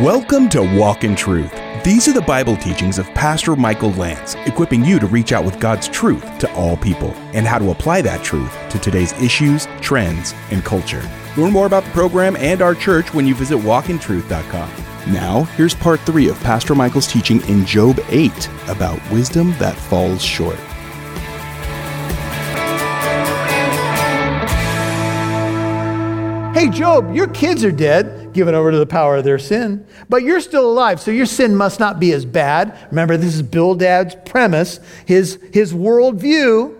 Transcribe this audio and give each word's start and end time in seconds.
Welcome 0.00 0.48
to 0.48 0.62
Walk 0.78 1.04
in 1.04 1.14
Truth. 1.14 1.52
These 1.84 2.08
are 2.08 2.14
the 2.14 2.22
Bible 2.22 2.56
teachings 2.56 2.98
of 2.98 3.06
Pastor 3.08 3.54
Michael 3.54 3.92
Lance, 3.92 4.34
equipping 4.46 4.82
you 4.82 4.98
to 4.98 5.06
reach 5.06 5.32
out 5.32 5.44
with 5.44 5.60
God's 5.60 5.88
truth 5.88 6.38
to 6.38 6.50
all 6.54 6.78
people 6.78 7.10
and 7.34 7.46
how 7.46 7.58
to 7.58 7.70
apply 7.70 8.00
that 8.00 8.24
truth 8.24 8.50
to 8.70 8.78
today's 8.78 9.12
issues, 9.20 9.68
trends, 9.82 10.32
and 10.50 10.64
culture. 10.64 11.06
Learn 11.36 11.52
more 11.52 11.66
about 11.66 11.84
the 11.84 11.90
program 11.90 12.34
and 12.36 12.62
our 12.62 12.74
church 12.74 13.12
when 13.12 13.26
you 13.26 13.34
visit 13.34 13.58
walkintruth.com. 13.58 14.70
Now, 15.12 15.42
here's 15.54 15.74
part 15.74 16.00
three 16.00 16.30
of 16.30 16.40
Pastor 16.40 16.74
Michael's 16.74 17.06
teaching 17.06 17.42
in 17.42 17.66
Job 17.66 18.00
8 18.08 18.48
about 18.68 19.10
wisdom 19.10 19.50
that 19.58 19.76
falls 19.76 20.22
short. 20.22 20.56
Hey, 26.54 26.70
Job, 26.70 27.14
your 27.14 27.28
kids 27.28 27.64
are 27.64 27.72
dead, 27.72 28.19
given 28.32 28.54
over 28.54 28.70
to 28.70 28.78
the 28.78 28.86
power 28.86 29.16
of 29.16 29.24
their 29.24 29.38
sin, 29.38 29.86
but 30.08 30.22
you're 30.22 30.40
still 30.40 30.70
alive, 30.70 31.00
so 31.00 31.10
your 31.10 31.26
sin 31.26 31.56
must 31.56 31.80
not 31.80 32.00
be 32.00 32.12
as 32.12 32.24
bad. 32.24 32.76
Remember, 32.90 33.16
this 33.16 33.34
is 33.34 33.42
Bildad's 33.42 34.16
premise, 34.24 34.80
his, 35.06 35.38
his 35.52 35.72
worldview. 35.72 36.76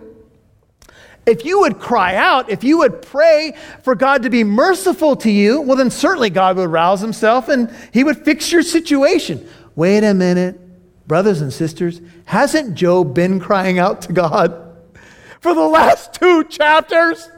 If 1.25 1.45
you 1.45 1.59
would 1.59 1.79
cry 1.79 2.15
out, 2.15 2.49
if 2.49 2.63
you 2.63 2.79
would 2.79 3.01
pray 3.01 3.55
for 3.83 3.93
God 3.95 4.23
to 4.23 4.29
be 4.29 4.43
merciful 4.43 5.15
to 5.17 5.29
you, 5.29 5.61
well, 5.61 5.77
then 5.77 5.91
certainly 5.91 6.29
God 6.29 6.57
would 6.57 6.69
rouse 6.69 7.01
himself 7.01 7.47
and 7.47 7.73
he 7.93 8.03
would 8.03 8.25
fix 8.25 8.51
your 8.51 8.63
situation. 8.63 9.47
Wait 9.75 10.03
a 10.03 10.13
minute, 10.13 10.59
brothers 11.07 11.41
and 11.41 11.53
sisters, 11.53 12.01
hasn't 12.25 12.75
Job 12.75 13.13
been 13.13 13.39
crying 13.39 13.77
out 13.77 14.01
to 14.03 14.13
God 14.13 14.75
for 15.41 15.53
the 15.53 15.61
last 15.61 16.13
two 16.13 16.43
chapters? 16.45 17.29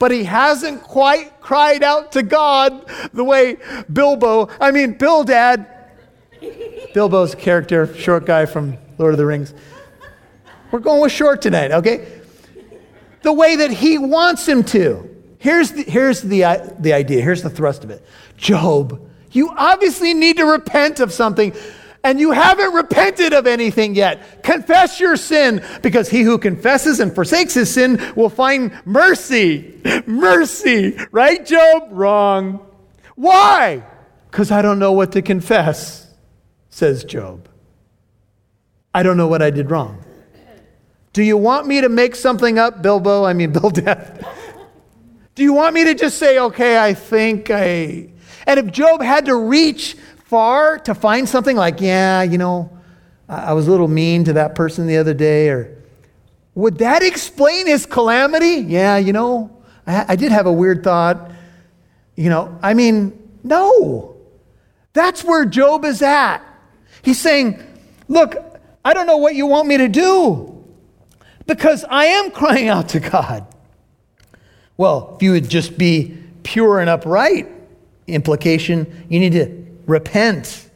But 0.00 0.10
he 0.10 0.24
hasn't 0.24 0.82
quite 0.82 1.40
cried 1.42 1.82
out 1.84 2.12
to 2.12 2.22
God 2.22 2.86
the 3.12 3.22
way 3.22 3.58
Bilbo, 3.92 4.48
I 4.58 4.72
mean, 4.72 4.94
Bildad, 4.94 5.66
Bilbo's 6.94 7.34
character, 7.34 7.94
short 7.94 8.24
guy 8.24 8.46
from 8.46 8.78
Lord 8.96 9.12
of 9.12 9.18
the 9.18 9.26
Rings. 9.26 9.52
We're 10.70 10.78
going 10.78 11.02
with 11.02 11.12
short 11.12 11.42
tonight, 11.42 11.70
okay? 11.70 12.20
The 13.20 13.32
way 13.32 13.56
that 13.56 13.70
he 13.70 13.98
wants 13.98 14.48
him 14.48 14.64
to. 14.64 15.06
Here's 15.38 15.72
the, 15.72 15.82
here's 15.82 16.22
the, 16.22 16.44
uh, 16.44 16.68
the 16.78 16.94
idea, 16.94 17.20
here's 17.20 17.42
the 17.42 17.50
thrust 17.50 17.84
of 17.84 17.90
it. 17.90 18.02
Job, 18.38 19.06
you 19.32 19.52
obviously 19.54 20.14
need 20.14 20.38
to 20.38 20.46
repent 20.46 21.00
of 21.00 21.12
something 21.12 21.52
and 22.02 22.18
you 22.18 22.32
haven't 22.32 22.72
repented 22.72 23.32
of 23.32 23.46
anything 23.46 23.94
yet. 23.94 24.42
Confess 24.42 25.00
your 25.00 25.16
sin 25.16 25.62
because 25.82 26.08
he 26.08 26.22
who 26.22 26.38
confesses 26.38 27.00
and 27.00 27.14
forsakes 27.14 27.54
his 27.54 27.72
sin 27.72 28.00
will 28.16 28.30
find 28.30 28.72
mercy. 28.84 29.80
Mercy. 30.06 30.96
Right, 31.12 31.44
Job? 31.44 31.88
Wrong. 31.90 32.66
Why? 33.16 33.84
Because 34.30 34.50
I 34.50 34.62
don't 34.62 34.78
know 34.78 34.92
what 34.92 35.12
to 35.12 35.22
confess, 35.22 36.06
says 36.70 37.04
Job. 37.04 37.48
I 38.94 39.02
don't 39.02 39.16
know 39.16 39.28
what 39.28 39.42
I 39.42 39.50
did 39.50 39.70
wrong. 39.70 40.04
Do 41.12 41.22
you 41.22 41.36
want 41.36 41.66
me 41.66 41.80
to 41.80 41.88
make 41.88 42.14
something 42.14 42.58
up, 42.58 42.82
Bilbo? 42.82 43.24
I 43.24 43.32
mean, 43.32 43.52
Bildad. 43.52 44.26
Do 45.34 45.42
you 45.42 45.52
want 45.52 45.74
me 45.74 45.84
to 45.84 45.94
just 45.94 46.18
say, 46.18 46.38
okay, 46.38 46.82
I 46.82 46.94
think 46.94 47.50
I. 47.50 48.10
And 48.46 48.58
if 48.58 48.70
Job 48.72 49.02
had 49.02 49.26
to 49.26 49.36
reach 49.36 49.96
far 50.30 50.78
to 50.78 50.94
find 50.94 51.28
something 51.28 51.56
like, 51.56 51.80
yeah, 51.80 52.22
you 52.22 52.38
know, 52.38 52.70
I 53.28 53.52
was 53.52 53.66
a 53.66 53.70
little 53.72 53.88
mean 53.88 54.22
to 54.24 54.34
that 54.34 54.54
person 54.54 54.86
the 54.86 54.96
other 54.96 55.12
day, 55.12 55.48
or 55.48 55.76
would 56.54 56.78
that 56.78 57.02
explain 57.02 57.66
his 57.66 57.84
calamity? 57.84 58.64
Yeah, 58.64 58.96
you 58.96 59.12
know, 59.12 59.50
I, 59.88 60.12
I 60.12 60.16
did 60.16 60.30
have 60.30 60.46
a 60.46 60.52
weird 60.52 60.84
thought. 60.84 61.32
You 62.14 62.30
know, 62.30 62.56
I 62.62 62.74
mean, 62.74 63.20
no. 63.42 64.16
That's 64.92 65.24
where 65.24 65.44
Job 65.44 65.84
is 65.84 66.00
at. 66.00 66.44
He's 67.02 67.20
saying, 67.20 67.60
Look, 68.06 68.36
I 68.84 68.94
don't 68.94 69.08
know 69.08 69.16
what 69.16 69.34
you 69.34 69.46
want 69.46 69.66
me 69.66 69.78
to 69.78 69.88
do 69.88 70.64
because 71.46 71.84
I 71.90 72.04
am 72.04 72.30
crying 72.30 72.68
out 72.68 72.90
to 72.90 73.00
God. 73.00 73.52
Well, 74.76 75.14
if 75.16 75.24
you 75.24 75.32
would 75.32 75.48
just 75.48 75.76
be 75.76 76.16
pure 76.44 76.78
and 76.78 76.88
upright, 76.88 77.48
implication, 78.06 79.06
you 79.08 79.18
need 79.18 79.32
to 79.32 79.60
repent. 79.86 80.68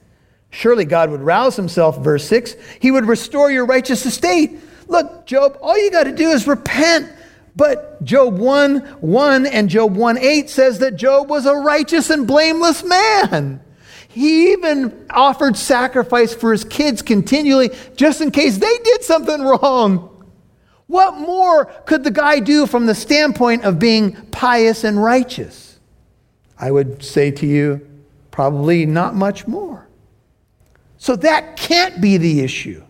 Surely 0.50 0.84
God 0.84 1.10
would 1.10 1.20
rouse 1.20 1.56
himself, 1.56 1.98
verse 1.98 2.26
6. 2.28 2.54
He 2.80 2.90
would 2.90 3.06
restore 3.06 3.50
your 3.50 3.66
righteous 3.66 4.06
estate. 4.06 4.58
Look, 4.86 5.26
Job, 5.26 5.58
all 5.60 5.76
you 5.76 5.90
got 5.90 6.04
to 6.04 6.12
do 6.12 6.30
is 6.30 6.46
repent. 6.46 7.10
But 7.56 8.02
Job 8.04 8.38
1 8.38 8.78
1 8.78 9.46
and 9.46 9.68
Job 9.68 9.94
1 9.94 10.18
8 10.18 10.50
says 10.50 10.78
that 10.80 10.96
Job 10.96 11.30
was 11.30 11.46
a 11.46 11.54
righteous 11.54 12.10
and 12.10 12.26
blameless 12.26 12.82
man. 12.82 13.60
He 14.08 14.52
even 14.52 15.06
offered 15.10 15.56
sacrifice 15.56 16.34
for 16.34 16.52
his 16.52 16.64
kids 16.64 17.02
continually 17.02 17.70
just 17.96 18.20
in 18.20 18.30
case 18.30 18.58
they 18.58 18.78
did 18.78 19.02
something 19.02 19.42
wrong. 19.42 20.10
What 20.86 21.18
more 21.18 21.66
could 21.86 22.04
the 22.04 22.10
guy 22.10 22.40
do 22.40 22.66
from 22.66 22.86
the 22.86 22.94
standpoint 22.94 23.64
of 23.64 23.78
being 23.78 24.12
pious 24.30 24.84
and 24.84 25.02
righteous? 25.02 25.80
I 26.58 26.70
would 26.70 27.02
say 27.02 27.30
to 27.32 27.46
you, 27.46 27.93
Probably 28.34 28.84
not 28.84 29.14
much 29.14 29.46
more. 29.46 29.86
So 30.98 31.14
that 31.14 31.56
can't 31.56 32.00
be 32.00 32.16
the 32.16 32.40
issue. 32.40 32.82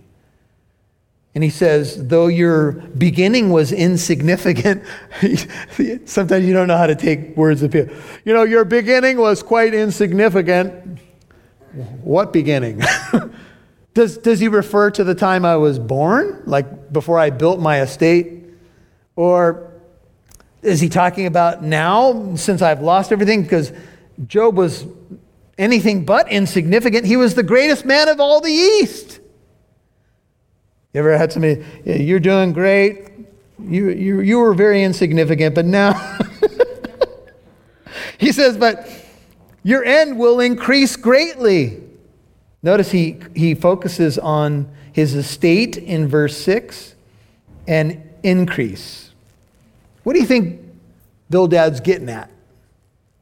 And 1.34 1.44
he 1.44 1.50
says, 1.50 2.08
though 2.08 2.28
your 2.28 2.72
beginning 2.72 3.50
was 3.50 3.70
insignificant, 3.70 4.82
sometimes 6.06 6.46
you 6.46 6.54
don't 6.54 6.66
know 6.66 6.78
how 6.78 6.86
to 6.86 6.94
take 6.94 7.36
words 7.36 7.62
of 7.62 7.72
people. 7.72 7.94
You 8.24 8.32
know, 8.32 8.44
your 8.44 8.64
beginning 8.64 9.18
was 9.18 9.42
quite 9.42 9.74
insignificant. 9.74 10.98
What 12.02 12.32
beginning? 12.32 12.80
does, 13.92 14.16
does 14.16 14.40
he 14.40 14.48
refer 14.48 14.90
to 14.92 15.04
the 15.04 15.14
time 15.14 15.44
I 15.44 15.56
was 15.56 15.78
born, 15.78 16.42
like 16.46 16.90
before 16.90 17.18
I 17.18 17.28
built 17.28 17.60
my 17.60 17.82
estate? 17.82 18.44
Or 19.14 19.74
is 20.62 20.80
he 20.80 20.88
talking 20.88 21.26
about 21.26 21.62
now, 21.62 22.34
since 22.36 22.62
I've 22.62 22.80
lost 22.80 23.12
everything? 23.12 23.42
Because 23.42 23.74
Job 24.26 24.56
was 24.56 24.86
anything 25.58 26.04
but 26.04 26.30
insignificant. 26.30 27.06
He 27.06 27.16
was 27.16 27.34
the 27.34 27.42
greatest 27.42 27.84
man 27.84 28.08
of 28.08 28.20
all 28.20 28.40
the 28.40 28.52
East. 28.52 29.20
You 30.92 31.00
ever 31.00 31.16
had 31.18 31.32
somebody, 31.32 31.64
you're 31.84 32.20
doing 32.20 32.52
great, 32.52 33.10
you, 33.58 33.90
you, 33.90 34.20
you 34.20 34.38
were 34.38 34.54
very 34.54 34.82
insignificant, 34.84 35.54
but 35.54 35.64
now, 35.64 36.18
he 38.18 38.32
says, 38.32 38.56
but 38.56 38.88
your 39.62 39.84
end 39.84 40.18
will 40.18 40.40
increase 40.40 40.96
greatly. 40.96 41.82
Notice 42.62 42.90
he, 42.90 43.20
he 43.34 43.54
focuses 43.54 44.18
on 44.18 44.70
his 44.92 45.14
estate 45.14 45.76
in 45.76 46.06
verse 46.06 46.36
6 46.38 46.94
and 47.66 48.02
increase. 48.22 49.10
What 50.04 50.12
do 50.12 50.20
you 50.20 50.26
think 50.26 50.60
Bildad's 51.30 51.80
getting 51.80 52.08
at? 52.08 52.30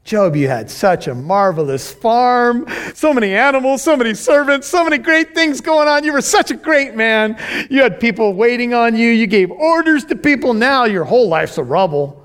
Job, 0.04 0.34
you 0.34 0.48
had 0.48 0.68
such 0.68 1.06
a 1.06 1.14
marvelous 1.14 1.92
farm, 1.92 2.66
so 2.92 3.14
many 3.14 3.34
animals, 3.34 3.82
so 3.82 3.96
many 3.96 4.14
servants, 4.14 4.66
so 4.66 4.82
many 4.82 4.98
great 4.98 5.32
things 5.32 5.60
going 5.60 5.86
on. 5.86 6.02
You 6.02 6.12
were 6.12 6.20
such 6.20 6.50
a 6.50 6.56
great 6.56 6.96
man. 6.96 7.38
You 7.70 7.82
had 7.82 8.00
people 8.00 8.34
waiting 8.34 8.74
on 8.74 8.96
you. 8.96 9.10
You 9.10 9.28
gave 9.28 9.50
orders 9.52 10.04
to 10.06 10.16
people. 10.16 10.54
Now 10.54 10.86
your 10.86 11.04
whole 11.04 11.28
life's 11.28 11.56
a 11.56 11.62
rubble. 11.62 12.20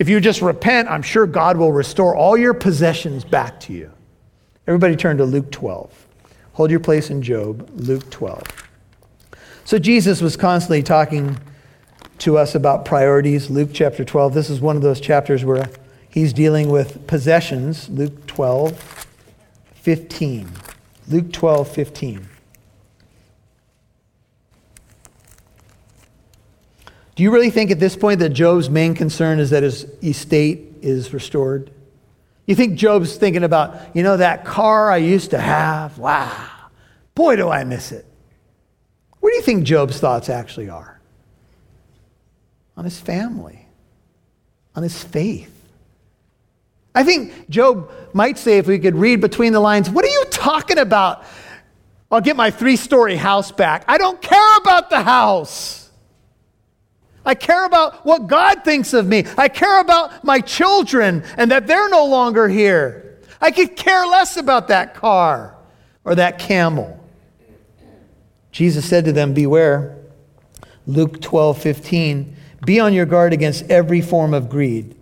If 0.00 0.08
you 0.08 0.18
just 0.18 0.42
repent, 0.42 0.88
I'm 0.88 1.02
sure 1.02 1.26
God 1.26 1.56
will 1.56 1.72
restore 1.72 2.16
all 2.16 2.36
your 2.36 2.54
possessions 2.54 3.22
back 3.22 3.60
to 3.60 3.72
you. 3.72 3.92
Everybody 4.66 4.96
turn 4.96 5.16
to 5.18 5.24
Luke 5.24 5.52
12. 5.52 6.08
Hold 6.54 6.70
your 6.70 6.80
place 6.80 7.10
in 7.10 7.22
Job, 7.22 7.70
Luke 7.74 8.10
12. 8.10 8.42
So 9.64 9.78
Jesus 9.78 10.20
was 10.20 10.36
constantly 10.36 10.82
talking 10.82 11.38
to 12.18 12.36
us 12.36 12.54
about 12.54 12.84
priorities. 12.84 13.50
Luke 13.50 13.70
chapter 13.72 14.04
12. 14.04 14.34
This 14.34 14.50
is 14.50 14.60
one 14.60 14.74
of 14.74 14.82
those 14.82 15.00
chapters 15.00 15.44
where 15.44 15.70
He's 16.10 16.32
dealing 16.32 16.68
with 16.68 17.06
possessions, 17.06 17.88
Luke 17.88 18.26
12, 18.26 19.06
15. 19.74 20.50
Luke 21.08 21.32
12, 21.32 21.68
15. 21.68 22.28
Do 27.14 27.22
you 27.22 27.30
really 27.30 27.50
think 27.50 27.70
at 27.70 27.78
this 27.78 27.96
point 27.96 28.18
that 28.20 28.30
Job's 28.30 28.70
main 28.70 28.94
concern 28.94 29.38
is 29.38 29.50
that 29.50 29.62
his 29.62 29.84
estate 30.02 30.76
is 30.82 31.12
restored? 31.12 31.70
You 32.46 32.54
think 32.56 32.76
Job's 32.76 33.16
thinking 33.16 33.44
about, 33.44 33.94
you 33.94 34.02
know, 34.02 34.16
that 34.16 34.44
car 34.44 34.90
I 34.90 34.96
used 34.96 35.30
to 35.30 35.38
have? 35.38 35.98
Wow. 35.98 36.48
Boy, 37.14 37.36
do 37.36 37.48
I 37.48 37.64
miss 37.64 37.92
it. 37.92 38.06
Where 39.20 39.30
do 39.30 39.36
you 39.36 39.42
think 39.42 39.64
Job's 39.64 40.00
thoughts 40.00 40.28
actually 40.28 40.70
are? 40.70 40.98
On 42.76 42.84
his 42.84 42.98
family, 42.98 43.66
on 44.74 44.82
his 44.82 45.04
faith. 45.04 45.59
I 46.94 47.04
think 47.04 47.48
Job 47.48 47.90
might 48.12 48.38
say, 48.38 48.58
if 48.58 48.66
we 48.66 48.78
could 48.78 48.96
read 48.96 49.20
between 49.20 49.52
the 49.52 49.60
lines, 49.60 49.88
What 49.88 50.04
are 50.04 50.08
you 50.08 50.24
talking 50.30 50.78
about? 50.78 51.24
I'll 52.10 52.20
get 52.20 52.36
my 52.36 52.50
three 52.50 52.76
story 52.76 53.16
house 53.16 53.52
back. 53.52 53.84
I 53.86 53.96
don't 53.96 54.20
care 54.20 54.56
about 54.58 54.90
the 54.90 55.00
house. 55.00 55.90
I 57.24 57.34
care 57.34 57.64
about 57.64 58.04
what 58.04 58.26
God 58.26 58.64
thinks 58.64 58.94
of 58.94 59.06
me. 59.06 59.24
I 59.36 59.48
care 59.48 59.80
about 59.80 60.24
my 60.24 60.40
children 60.40 61.22
and 61.36 61.50
that 61.50 61.66
they're 61.66 61.88
no 61.88 62.06
longer 62.06 62.48
here. 62.48 63.18
I 63.40 63.50
could 63.50 63.76
care 63.76 64.06
less 64.06 64.36
about 64.36 64.68
that 64.68 64.94
car 64.94 65.54
or 66.04 66.14
that 66.16 66.38
camel. 66.38 66.98
Jesus 68.50 68.88
said 68.88 69.04
to 69.04 69.12
them, 69.12 69.32
Beware. 69.32 69.96
Luke 70.86 71.20
12, 71.20 71.62
15. 71.62 72.36
Be 72.66 72.80
on 72.80 72.92
your 72.92 73.06
guard 73.06 73.32
against 73.32 73.70
every 73.70 74.00
form 74.00 74.34
of 74.34 74.48
greed. 74.48 74.96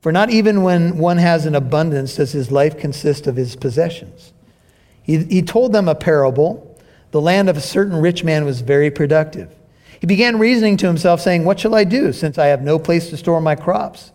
For 0.00 0.12
not 0.12 0.30
even 0.30 0.62
when 0.62 0.98
one 0.98 1.18
has 1.18 1.44
an 1.44 1.54
abundance 1.54 2.16
does 2.16 2.32
his 2.32 2.52
life 2.52 2.78
consist 2.78 3.26
of 3.26 3.36
his 3.36 3.56
possessions. 3.56 4.32
He, 5.02 5.24
he 5.24 5.42
told 5.42 5.72
them 5.72 5.88
a 5.88 5.94
parable. 5.94 6.78
The 7.10 7.20
land 7.20 7.48
of 7.48 7.56
a 7.56 7.60
certain 7.62 7.96
rich 7.96 8.22
man 8.22 8.44
was 8.44 8.60
very 8.60 8.90
productive. 8.90 9.54
He 10.00 10.06
began 10.06 10.38
reasoning 10.38 10.76
to 10.78 10.86
himself, 10.86 11.20
saying, 11.20 11.44
What 11.44 11.58
shall 11.58 11.74
I 11.74 11.84
do, 11.84 12.12
since 12.12 12.38
I 12.38 12.46
have 12.46 12.62
no 12.62 12.78
place 12.78 13.10
to 13.10 13.16
store 13.16 13.40
my 13.40 13.56
crops? 13.56 14.12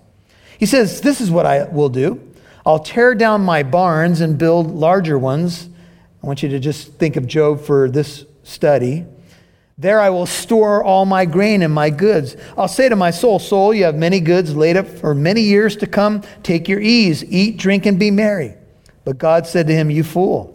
He 0.58 0.66
says, 0.66 1.02
This 1.02 1.20
is 1.20 1.30
what 1.30 1.46
I 1.46 1.66
will 1.66 1.90
do. 1.90 2.22
I'll 2.66 2.80
tear 2.80 3.14
down 3.16 3.42
my 3.42 3.64
barns 3.64 4.22
and 4.22 4.38
build 4.38 4.72
larger 4.72 5.20
ones. 5.20 5.68
I 6.24 6.28
want 6.28 6.42
you 6.42 6.50
to 6.50 6.60
just 6.60 6.94
think 6.94 7.18
of 7.18 7.28
Job 7.28 7.60
for 7.60 7.90
this 7.90 8.26
study. 8.44 9.06
There 9.78 10.00
I 10.00 10.10
will 10.10 10.28
store 10.28 10.84
all 10.84 11.06
my 11.06 11.26
grain 11.26 11.64
and 11.64 11.74
my 11.74 11.90
goods. 11.90 12.36
I'll 12.58 12.68
say 12.68 12.90
to 12.90 12.96
my 12.96 13.12
soul, 13.12 13.40
Soul, 13.40 13.74
you 13.74 13.86
have 13.86 13.96
many 13.96 14.20
goods 14.20 14.56
laid 14.56 14.78
up 14.78 14.88
for 14.88 15.16
many 15.16 15.42
years 15.42 15.76
to 15.78 15.88
come. 15.88 16.22
Take 16.44 16.68
your 16.68 16.80
ease, 16.80 17.24
eat, 17.26 17.58
drink, 17.58 17.86
and 17.86 18.00
be 18.00 18.12
merry. 18.12 18.56
But 19.04 19.18
God 19.18 19.48
said 19.48 19.68
to 19.68 19.74
him, 19.74 19.90
You 19.90 20.04
fool. 20.04 20.54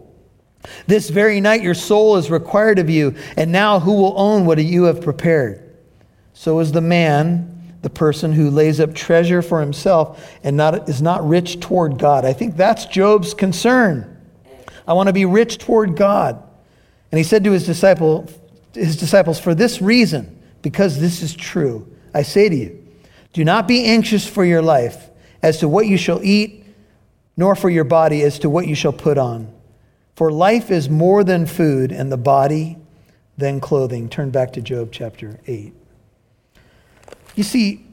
This 0.87 1.09
very 1.09 1.41
night 1.41 1.61
your 1.61 1.73
soul 1.73 2.17
is 2.17 2.31
required 2.31 2.79
of 2.79 2.89
you, 2.89 3.15
and 3.37 3.51
now 3.51 3.79
who 3.79 3.93
will 3.93 4.13
own 4.17 4.45
what 4.45 4.57
you 4.63 4.83
have 4.83 5.01
prepared? 5.01 5.65
So 6.33 6.59
is 6.59 6.71
the 6.71 6.81
man, 6.81 7.77
the 7.81 7.89
person 7.89 8.33
who 8.33 8.49
lays 8.49 8.79
up 8.79 8.93
treasure 8.93 9.41
for 9.41 9.59
himself 9.61 10.37
and 10.43 10.55
not, 10.57 10.89
is 10.89 11.01
not 11.01 11.27
rich 11.27 11.59
toward 11.59 11.97
God. 11.97 12.25
I 12.25 12.33
think 12.33 12.55
that's 12.55 12.85
Job's 12.85 13.33
concern. 13.33 14.17
I 14.87 14.93
want 14.93 15.07
to 15.07 15.13
be 15.13 15.25
rich 15.25 15.57
toward 15.57 15.95
God. 15.95 16.41
And 17.11 17.17
he 17.17 17.23
said 17.23 17.43
to 17.43 17.51
his, 17.51 17.65
disciple, 17.65 18.29
his 18.73 18.97
disciples, 18.97 19.39
For 19.39 19.55
this 19.55 19.81
reason, 19.81 20.39
because 20.61 20.99
this 20.99 21.21
is 21.21 21.35
true, 21.35 21.87
I 22.13 22.23
say 22.23 22.49
to 22.49 22.55
you, 22.55 22.87
do 23.33 23.45
not 23.45 23.67
be 23.67 23.85
anxious 23.85 24.27
for 24.27 24.43
your 24.43 24.61
life 24.61 25.09
as 25.41 25.59
to 25.59 25.67
what 25.67 25.87
you 25.87 25.97
shall 25.97 26.23
eat, 26.23 26.65
nor 27.37 27.55
for 27.55 27.69
your 27.69 27.83
body 27.83 28.21
as 28.23 28.39
to 28.39 28.49
what 28.49 28.67
you 28.67 28.75
shall 28.75 28.93
put 28.93 29.17
on. 29.17 29.53
For 30.15 30.31
life 30.31 30.71
is 30.71 30.89
more 30.89 31.23
than 31.23 31.45
food, 31.45 31.91
and 31.91 32.11
the 32.11 32.17
body 32.17 32.77
than 33.37 33.61
clothing. 33.61 34.09
Turn 34.09 34.31
back 34.31 34.51
to 34.53 34.61
Job 34.61 34.89
chapter 34.91 35.39
8. 35.47 35.73
You 37.35 37.43
see, 37.43 37.85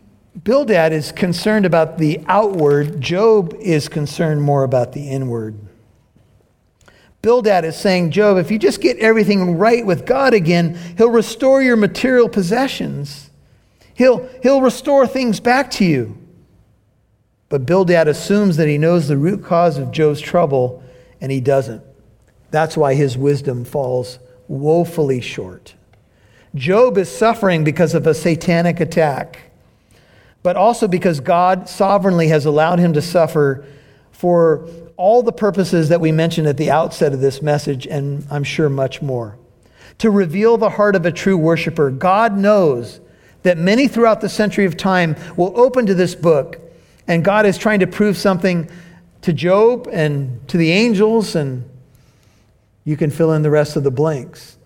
Bildad 0.42 0.92
is 0.92 1.12
concerned 1.12 1.64
about 1.64 1.98
the 1.98 2.20
outward, 2.26 3.00
Job 3.00 3.54
is 3.60 3.88
concerned 3.88 4.42
more 4.42 4.64
about 4.64 4.92
the 4.92 5.08
inward. 5.08 5.56
Bildad 7.22 7.64
is 7.64 7.76
saying, 7.76 8.12
Job, 8.12 8.36
if 8.38 8.50
you 8.50 8.58
just 8.58 8.80
get 8.80 8.98
everything 8.98 9.58
right 9.58 9.84
with 9.84 10.06
God 10.06 10.34
again, 10.34 10.78
He'll 10.96 11.10
restore 11.10 11.62
your 11.62 11.76
material 11.76 12.28
possessions. 12.28 13.30
He'll, 13.94 14.28
he'll 14.42 14.60
restore 14.60 15.06
things 15.06 15.40
back 15.40 15.70
to 15.72 15.84
you. 15.84 16.18
But 17.48 17.64
Bildad 17.64 18.08
assumes 18.08 18.56
that 18.58 18.68
he 18.68 18.76
knows 18.76 19.08
the 19.08 19.16
root 19.16 19.42
cause 19.42 19.78
of 19.78 19.90
Job's 19.90 20.20
trouble, 20.20 20.82
and 21.20 21.32
he 21.32 21.40
doesn't. 21.40 21.82
That's 22.50 22.76
why 22.76 22.94
his 22.94 23.16
wisdom 23.16 23.64
falls 23.64 24.18
woefully 24.48 25.20
short. 25.20 25.74
Job 26.54 26.98
is 26.98 27.10
suffering 27.10 27.64
because 27.64 27.94
of 27.94 28.06
a 28.06 28.14
satanic 28.14 28.80
attack, 28.80 29.50
but 30.42 30.56
also 30.56 30.88
because 30.88 31.20
God 31.20 31.68
sovereignly 31.68 32.28
has 32.28 32.46
allowed 32.46 32.78
him 32.78 32.92
to 32.94 33.02
suffer 33.02 33.64
for 34.10 34.68
all 34.96 35.22
the 35.22 35.32
purposes 35.32 35.88
that 35.88 36.00
we 36.00 36.12
mentioned 36.12 36.46
at 36.46 36.56
the 36.56 36.70
outset 36.70 37.12
of 37.12 37.20
this 37.20 37.42
message, 37.42 37.86
and 37.86 38.26
I'm 38.30 38.44
sure 38.44 38.68
much 38.68 39.02
more. 39.02 39.38
To 39.98 40.10
reveal 40.10 40.56
the 40.56 40.70
heart 40.70 40.96
of 40.96 41.06
a 41.06 41.12
true 41.12 41.36
worshiper, 41.36 41.90
God 41.90 42.36
knows 42.36 43.00
that 43.42 43.58
many 43.58 43.88
throughout 43.88 44.20
the 44.20 44.28
century 44.28 44.64
of 44.64 44.76
time 44.76 45.16
will 45.36 45.58
open 45.58 45.86
to 45.86 45.94
this 45.94 46.14
book, 46.14 46.60
and 47.06 47.24
God 47.24 47.46
is 47.46 47.56
trying 47.56 47.80
to 47.80 47.86
prove 47.86 48.16
something 48.16 48.68
to 49.22 49.32
Job 49.32 49.88
and 49.92 50.46
to 50.48 50.56
the 50.56 50.70
angels 50.70 51.34
and 51.34 51.68
you 52.84 52.96
can 52.96 53.10
fill 53.10 53.32
in 53.32 53.42
the 53.42 53.50
rest 53.50 53.76
of 53.76 53.82
the 53.82 53.90
blanks. 53.90 54.56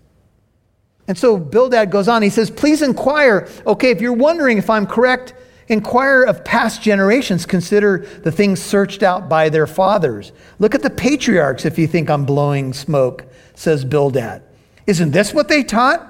And 1.07 1.17
so 1.17 1.37
Bildad 1.37 1.89
goes 1.89 2.07
on. 2.07 2.21
He 2.21 2.29
says, 2.29 2.51
Please 2.51 2.83
inquire. 2.83 3.49
Okay, 3.65 3.89
if 3.89 3.99
you're 3.99 4.13
wondering 4.13 4.59
if 4.59 4.69
I'm 4.69 4.85
correct, 4.85 5.33
inquire 5.71 6.23
of 6.23 6.43
past 6.43 6.81
generations. 6.81 7.45
Consider 7.45 7.99
the 8.23 8.31
things 8.31 8.61
searched 8.61 9.01
out 9.01 9.29
by 9.29 9.49
their 9.49 9.65
fathers. 9.65 10.31
Look 10.59 10.75
at 10.75 10.83
the 10.83 10.89
patriarchs 10.89 11.65
if 11.65 11.79
you 11.79 11.87
think 11.87 12.09
I'm 12.09 12.25
blowing 12.25 12.73
smoke, 12.73 13.25
says 13.55 13.85
Bildad. 13.85 14.43
Isn't 14.85 15.11
this 15.11 15.33
what 15.33 15.47
they 15.47 15.63
taught? 15.63 16.07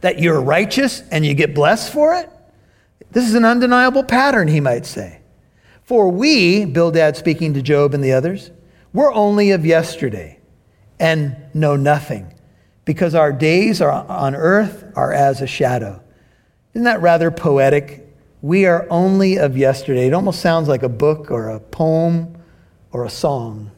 That 0.00 0.20
you're 0.20 0.40
righteous 0.40 1.02
and 1.10 1.26
you 1.26 1.34
get 1.34 1.54
blessed 1.54 1.92
for 1.92 2.14
it? 2.14 2.30
This 3.10 3.28
is 3.28 3.34
an 3.34 3.44
undeniable 3.44 4.04
pattern, 4.04 4.48
he 4.48 4.60
might 4.60 4.86
say. 4.86 5.20
For 5.82 6.08
we, 6.10 6.64
Bildad 6.64 7.16
speaking 7.16 7.54
to 7.54 7.62
Job 7.62 7.94
and 7.94 8.02
the 8.02 8.12
others, 8.12 8.50
we're 8.92 9.12
only 9.12 9.50
of 9.50 9.66
yesterday 9.66 10.40
and 10.98 11.36
know 11.54 11.76
nothing, 11.76 12.32
because 12.84 13.14
our 13.14 13.32
days 13.32 13.80
are 13.80 13.90
on 13.90 14.34
earth 14.34 14.84
are 14.96 15.12
as 15.12 15.42
a 15.42 15.46
shadow. 15.46 16.02
Isn't 16.72 16.84
that 16.84 17.00
rather 17.00 17.30
poetic? 17.30 18.05
We 18.46 18.64
are 18.66 18.86
only 18.90 19.38
of 19.38 19.56
yesterday. 19.56 20.06
It 20.06 20.14
almost 20.14 20.40
sounds 20.40 20.68
like 20.68 20.84
a 20.84 20.88
book 20.88 21.32
or 21.32 21.48
a 21.48 21.58
poem 21.58 22.36
or 22.92 23.04
a 23.04 23.10
song. 23.10 23.72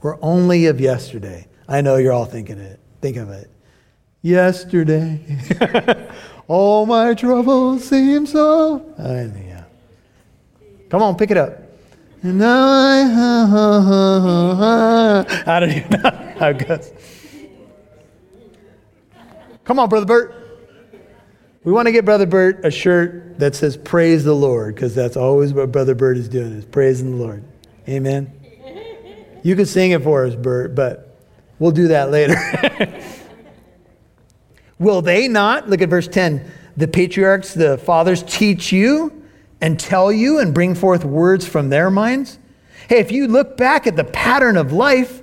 We're 0.00 0.16
only 0.22 0.64
of 0.64 0.80
yesterday. 0.80 1.46
I 1.68 1.82
know 1.82 1.96
you're 1.96 2.14
all 2.14 2.24
thinking 2.24 2.56
it. 2.58 2.80
Think 3.02 3.18
of 3.18 3.28
it. 3.28 3.50
Yesterday, 4.22 5.20
all 6.48 6.86
my 6.86 7.12
troubles 7.12 7.86
seem 7.86 8.24
so. 8.24 8.76
Uh, 8.98 9.28
yeah. 9.46 9.64
Come 10.88 11.02
on, 11.02 11.14
pick 11.14 11.30
it 11.30 11.36
up. 11.36 11.60
And 12.22 12.42
I, 12.42 13.02
I 15.46 15.60
don't 15.60 15.70
even 15.70 16.00
know 16.00 16.34
how 16.38 16.48
it 16.48 16.66
goes. 16.66 16.92
Come 19.64 19.78
on, 19.78 19.90
Brother 19.90 20.06
Bert. 20.06 20.35
We 21.66 21.72
want 21.72 21.86
to 21.86 21.92
get 21.92 22.04
Brother 22.04 22.26
Bert 22.26 22.64
a 22.64 22.70
shirt 22.70 23.40
that 23.40 23.56
says 23.56 23.76
Praise 23.76 24.22
the 24.22 24.32
Lord, 24.32 24.76
because 24.76 24.94
that's 24.94 25.16
always 25.16 25.52
what 25.52 25.72
Brother 25.72 25.96
Bert 25.96 26.16
is 26.16 26.28
doing, 26.28 26.52
is 26.52 26.64
praising 26.64 27.18
the 27.18 27.24
Lord. 27.24 27.42
Amen. 27.88 28.30
You 29.42 29.56
can 29.56 29.66
sing 29.66 29.90
it 29.90 30.04
for 30.04 30.24
us, 30.24 30.36
Bert, 30.36 30.76
but 30.76 31.18
we'll 31.58 31.72
do 31.72 31.88
that 31.88 32.12
later. 32.12 32.36
Will 34.78 35.02
they 35.02 35.26
not? 35.26 35.68
Look 35.68 35.82
at 35.82 35.88
verse 35.88 36.06
10. 36.06 36.48
The 36.76 36.86
patriarchs, 36.86 37.52
the 37.52 37.78
fathers 37.78 38.22
teach 38.22 38.70
you 38.70 39.24
and 39.60 39.80
tell 39.80 40.12
you 40.12 40.38
and 40.38 40.54
bring 40.54 40.76
forth 40.76 41.04
words 41.04 41.48
from 41.48 41.70
their 41.70 41.90
minds? 41.90 42.38
Hey, 42.88 43.00
if 43.00 43.10
you 43.10 43.26
look 43.26 43.56
back 43.56 43.88
at 43.88 43.96
the 43.96 44.04
pattern 44.04 44.56
of 44.56 44.72
life, 44.72 45.20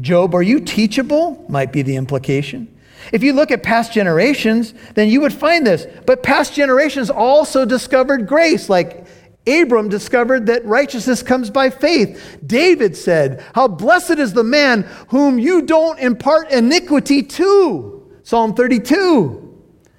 Job, 0.00 0.34
are 0.34 0.42
you 0.42 0.58
teachable? 0.58 1.46
Might 1.48 1.72
be 1.72 1.82
the 1.82 1.94
implication. 1.94 2.73
If 3.12 3.22
you 3.22 3.32
look 3.32 3.50
at 3.50 3.62
past 3.62 3.92
generations, 3.92 4.74
then 4.94 5.08
you 5.08 5.20
would 5.20 5.32
find 5.32 5.66
this. 5.66 5.86
But 6.06 6.22
past 6.22 6.54
generations 6.54 7.10
also 7.10 7.64
discovered 7.64 8.26
grace, 8.26 8.68
like 8.68 9.06
Abram 9.46 9.88
discovered 9.88 10.46
that 10.46 10.64
righteousness 10.64 11.22
comes 11.22 11.50
by 11.50 11.70
faith. 11.70 12.38
David 12.46 12.96
said, 12.96 13.44
How 13.54 13.68
blessed 13.68 14.18
is 14.18 14.32
the 14.32 14.44
man 14.44 14.82
whom 15.08 15.38
you 15.38 15.62
don't 15.62 15.98
impart 15.98 16.50
iniquity 16.50 17.22
to. 17.22 18.18
Psalm 18.22 18.54
32. 18.54 19.40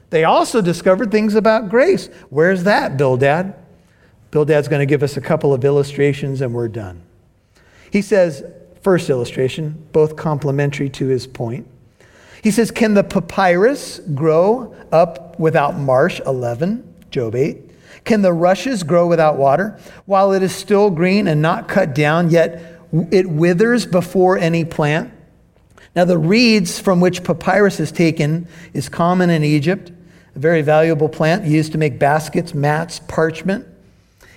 They 0.10 0.24
also 0.24 0.62
discovered 0.62 1.12
things 1.12 1.36
about 1.36 1.70
grace. 1.70 2.08
Where's 2.30 2.64
that, 2.64 2.98
Bildad? 2.98 3.54
Bildad's 4.32 4.68
going 4.68 4.80
to 4.80 4.86
give 4.86 5.04
us 5.04 5.18
a 5.18 5.22
couple 5.22 5.54
of 5.54 5.64
illustrations 5.64 6.42
and 6.42 6.54
we're 6.54 6.68
done. 6.68 7.04
He 7.92 8.02
says, 8.02 8.44
first 8.82 9.10
illustration, 9.10 9.88
both 9.92 10.16
complementary 10.16 10.90
to 10.90 11.08
his 11.08 11.28
point. 11.28 11.68
He 12.46 12.52
says, 12.52 12.70
Can 12.70 12.94
the 12.94 13.04
papyrus 13.04 13.98
grow 14.14 14.76
up 14.92 15.40
without 15.40 15.80
marsh? 15.80 16.22
11, 16.28 16.94
Job 17.10 17.34
8. 17.34 17.58
Can 18.04 18.22
the 18.22 18.34
rushes 18.34 18.84
grow 18.84 19.08
without 19.08 19.38
water? 19.38 19.80
While 20.06 20.32
it 20.32 20.44
is 20.44 20.54
still 20.54 20.92
green 20.92 21.28
and 21.28 21.42
not 21.42 21.68
cut 21.68 21.96
down, 21.96 22.30
yet 22.30 22.84
it 23.10 23.28
withers 23.28 23.88
before 23.88 24.38
any 24.38 24.64
plant. 24.64 25.12
Now, 25.96 26.06
the 26.06 26.20
reeds 26.20 26.80
from 26.80 27.02
which 27.02 27.24
papyrus 27.24 27.80
is 27.80 27.92
taken 27.92 28.48
is 28.76 28.90
common 28.90 29.32
in 29.32 29.44
Egypt, 29.44 29.92
a 30.36 30.38
very 30.38 30.62
valuable 30.62 31.10
plant 31.10 31.46
used 31.46 31.72
to 31.72 31.80
make 31.80 31.98
baskets, 31.98 32.54
mats, 32.54 33.00
parchment. 33.08 33.66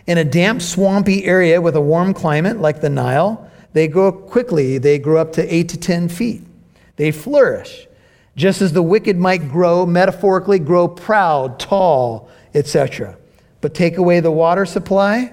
In 0.07 0.17
a 0.17 0.25
damp, 0.25 0.63
swampy 0.63 1.27
area 1.27 1.61
with 1.61 1.77
a 1.77 1.83
warm 1.83 2.15
climate 2.15 2.59
like 2.59 2.81
the 2.81 2.89
Nile, 2.89 3.51
they 3.75 3.87
grow 3.87 4.13
quickly. 4.13 4.79
They 4.79 4.99
grow 4.99 5.21
up 5.21 5.35
to 5.35 5.55
8 5.55 5.69
to 5.69 5.77
10 5.77 6.09
feet. 6.09 6.43
They 6.97 7.13
flourish, 7.13 7.88
just 8.39 8.63
as 8.63 8.73
the 8.73 8.83
wicked 8.83 9.17
might 9.19 9.49
grow, 9.49 9.85
metaphorically, 9.85 10.61
grow 10.61 10.87
proud, 10.87 11.59
tall, 11.59 12.31
etc. 12.55 13.19
But 13.61 13.75
take 13.75 13.97
away 13.97 14.21
the 14.21 14.31
water 14.31 14.65
supply, 14.65 15.33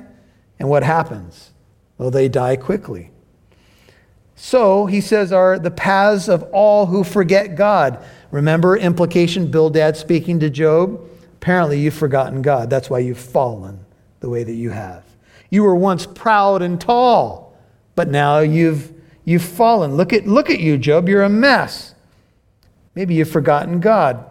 and 0.57 0.67
what 0.67 0.81
happens? 0.81 1.51
Well, 1.99 2.09
they 2.09 2.27
die 2.27 2.55
quickly. 2.55 3.11
So, 4.35 4.87
he 4.87 5.01
says, 5.01 5.31
are 5.31 5.59
the 5.59 5.69
paths 5.69 6.27
of 6.27 6.43
all 6.51 6.87
who 6.87 7.03
forget 7.03 7.55
God. 7.55 8.03
Remember, 8.31 8.75
implication, 8.75 9.51
Bildad 9.51 9.95
speaking 9.95 10.39
to 10.39 10.49
Job? 10.49 10.99
Apparently, 11.35 11.79
you've 11.79 11.93
forgotten 11.93 12.41
God. 12.41 12.71
That's 12.71 12.89
why 12.89 12.99
you've 12.99 13.19
fallen 13.19 13.85
the 14.19 14.29
way 14.29 14.43
that 14.43 14.55
you 14.55 14.71
have. 14.71 15.03
You 15.51 15.61
were 15.61 15.75
once 15.75 16.07
proud 16.07 16.63
and 16.63 16.81
tall, 16.81 17.55
but 17.93 18.09
now 18.09 18.39
you've, 18.39 18.91
you've 19.25 19.43
fallen. 19.43 19.95
Look 19.95 20.11
at, 20.11 20.25
look 20.25 20.49
at 20.49 20.59
you, 20.59 20.79
Job. 20.79 21.07
You're 21.07 21.21
a 21.21 21.29
mess. 21.29 21.94
Maybe 22.95 23.15
you've 23.15 23.29
forgotten 23.29 23.81
God. 23.81 24.29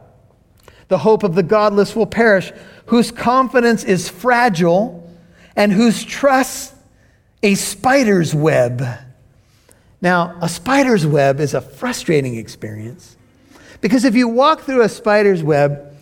The 0.89 0.99
hope 0.99 1.23
of 1.23 1.35
the 1.35 1.43
godless 1.43 1.95
will 1.95 2.07
perish, 2.07 2.53
whose 2.87 3.11
confidence 3.11 3.85
is 3.85 4.09
fragile 4.09 5.09
and 5.57 5.73
whose 5.73 6.03
trust 6.03 6.75
a 7.43 7.55
spider's 7.55 8.35
web. 8.35 8.83
Now, 10.01 10.37
a 10.41 10.49
spider's 10.49 11.07
web 11.07 11.41
is 11.41 11.55
a 11.55 11.61
frustrating 11.61 12.37
experience 12.37 13.17
because 13.81 14.05
if 14.05 14.15
you 14.15 14.29
walk 14.29 14.63
through 14.63 14.83
a 14.83 14.89
spider's 14.89 15.43
web, 15.43 15.95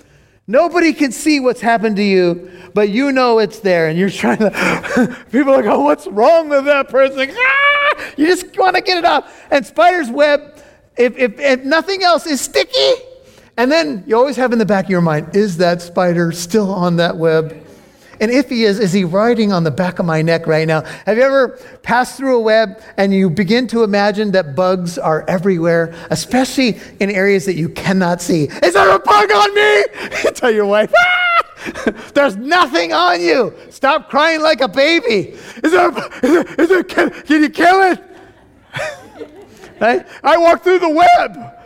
nobody 0.46 0.92
can 0.92 1.10
see 1.10 1.40
what's 1.40 1.60
happened 1.60 1.96
to 1.96 2.02
you, 2.02 2.50
but 2.74 2.88
you 2.90 3.10
know 3.10 3.40
it's 3.40 3.58
there, 3.58 3.88
and 3.88 3.98
you're 3.98 4.08
trying 4.10 4.38
to. 4.38 5.24
people 5.32 5.52
are 5.52 5.56
like, 5.56 5.66
oh, 5.66 5.80
"What's 5.80 6.06
wrong 6.06 6.48
with 6.48 6.64
that 6.66 6.88
person?" 6.88 7.34
Ah! 7.36 8.12
You 8.16 8.26
just 8.26 8.56
want 8.56 8.76
to 8.76 8.82
get 8.82 8.98
it 8.98 9.04
off. 9.04 9.46
And 9.50 9.66
spider's 9.66 10.10
web, 10.10 10.51
if, 10.96 11.16
if, 11.16 11.38
if 11.38 11.64
nothing 11.64 12.02
else, 12.02 12.26
is 12.26 12.40
sticky. 12.40 12.94
And 13.56 13.70
then 13.70 14.04
you 14.06 14.16
always 14.16 14.36
have 14.36 14.52
in 14.52 14.58
the 14.58 14.66
back 14.66 14.86
of 14.86 14.90
your 14.90 15.00
mind, 15.00 15.36
is 15.36 15.58
that 15.58 15.82
spider 15.82 16.32
still 16.32 16.70
on 16.70 16.96
that 16.96 17.16
web? 17.16 17.66
And 18.20 18.30
if 18.30 18.48
he 18.48 18.64
is, 18.64 18.78
is 18.78 18.92
he 18.92 19.04
riding 19.04 19.52
on 19.52 19.64
the 19.64 19.70
back 19.70 19.98
of 19.98 20.06
my 20.06 20.22
neck 20.22 20.46
right 20.46 20.66
now? 20.66 20.82
Have 21.06 21.16
you 21.16 21.24
ever 21.24 21.58
passed 21.82 22.16
through 22.16 22.36
a 22.36 22.40
web 22.40 22.80
and 22.96 23.12
you 23.12 23.28
begin 23.28 23.66
to 23.68 23.82
imagine 23.82 24.30
that 24.32 24.54
bugs 24.54 24.96
are 24.96 25.24
everywhere, 25.28 25.92
especially 26.08 26.80
in 27.00 27.10
areas 27.10 27.46
that 27.46 27.54
you 27.54 27.68
cannot 27.68 28.22
see? 28.22 28.44
Is 28.44 28.74
there 28.74 28.94
a 28.94 28.98
bug 29.00 29.32
on 29.32 29.54
me? 29.54 29.84
Tell 30.34 30.52
your 30.52 30.66
wife, 30.66 30.92
ah! 30.96 31.32
There's 32.14 32.36
nothing 32.36 32.92
on 32.92 33.20
you. 33.20 33.54
Stop 33.70 34.08
crying 34.08 34.40
like 34.40 34.60
a 34.60 34.68
baby. 34.68 35.36
Is 35.62 35.72
there, 35.72 35.90
is 35.90 36.20
there, 36.22 36.54
is 36.60 36.68
there 36.68 36.84
can, 36.84 37.10
can 37.10 37.42
you 37.42 37.50
kill 37.50 37.92
it? 37.92 38.02
I 39.82 40.38
walk 40.38 40.62
through 40.62 40.78
the 40.78 40.88
web. 40.88 41.58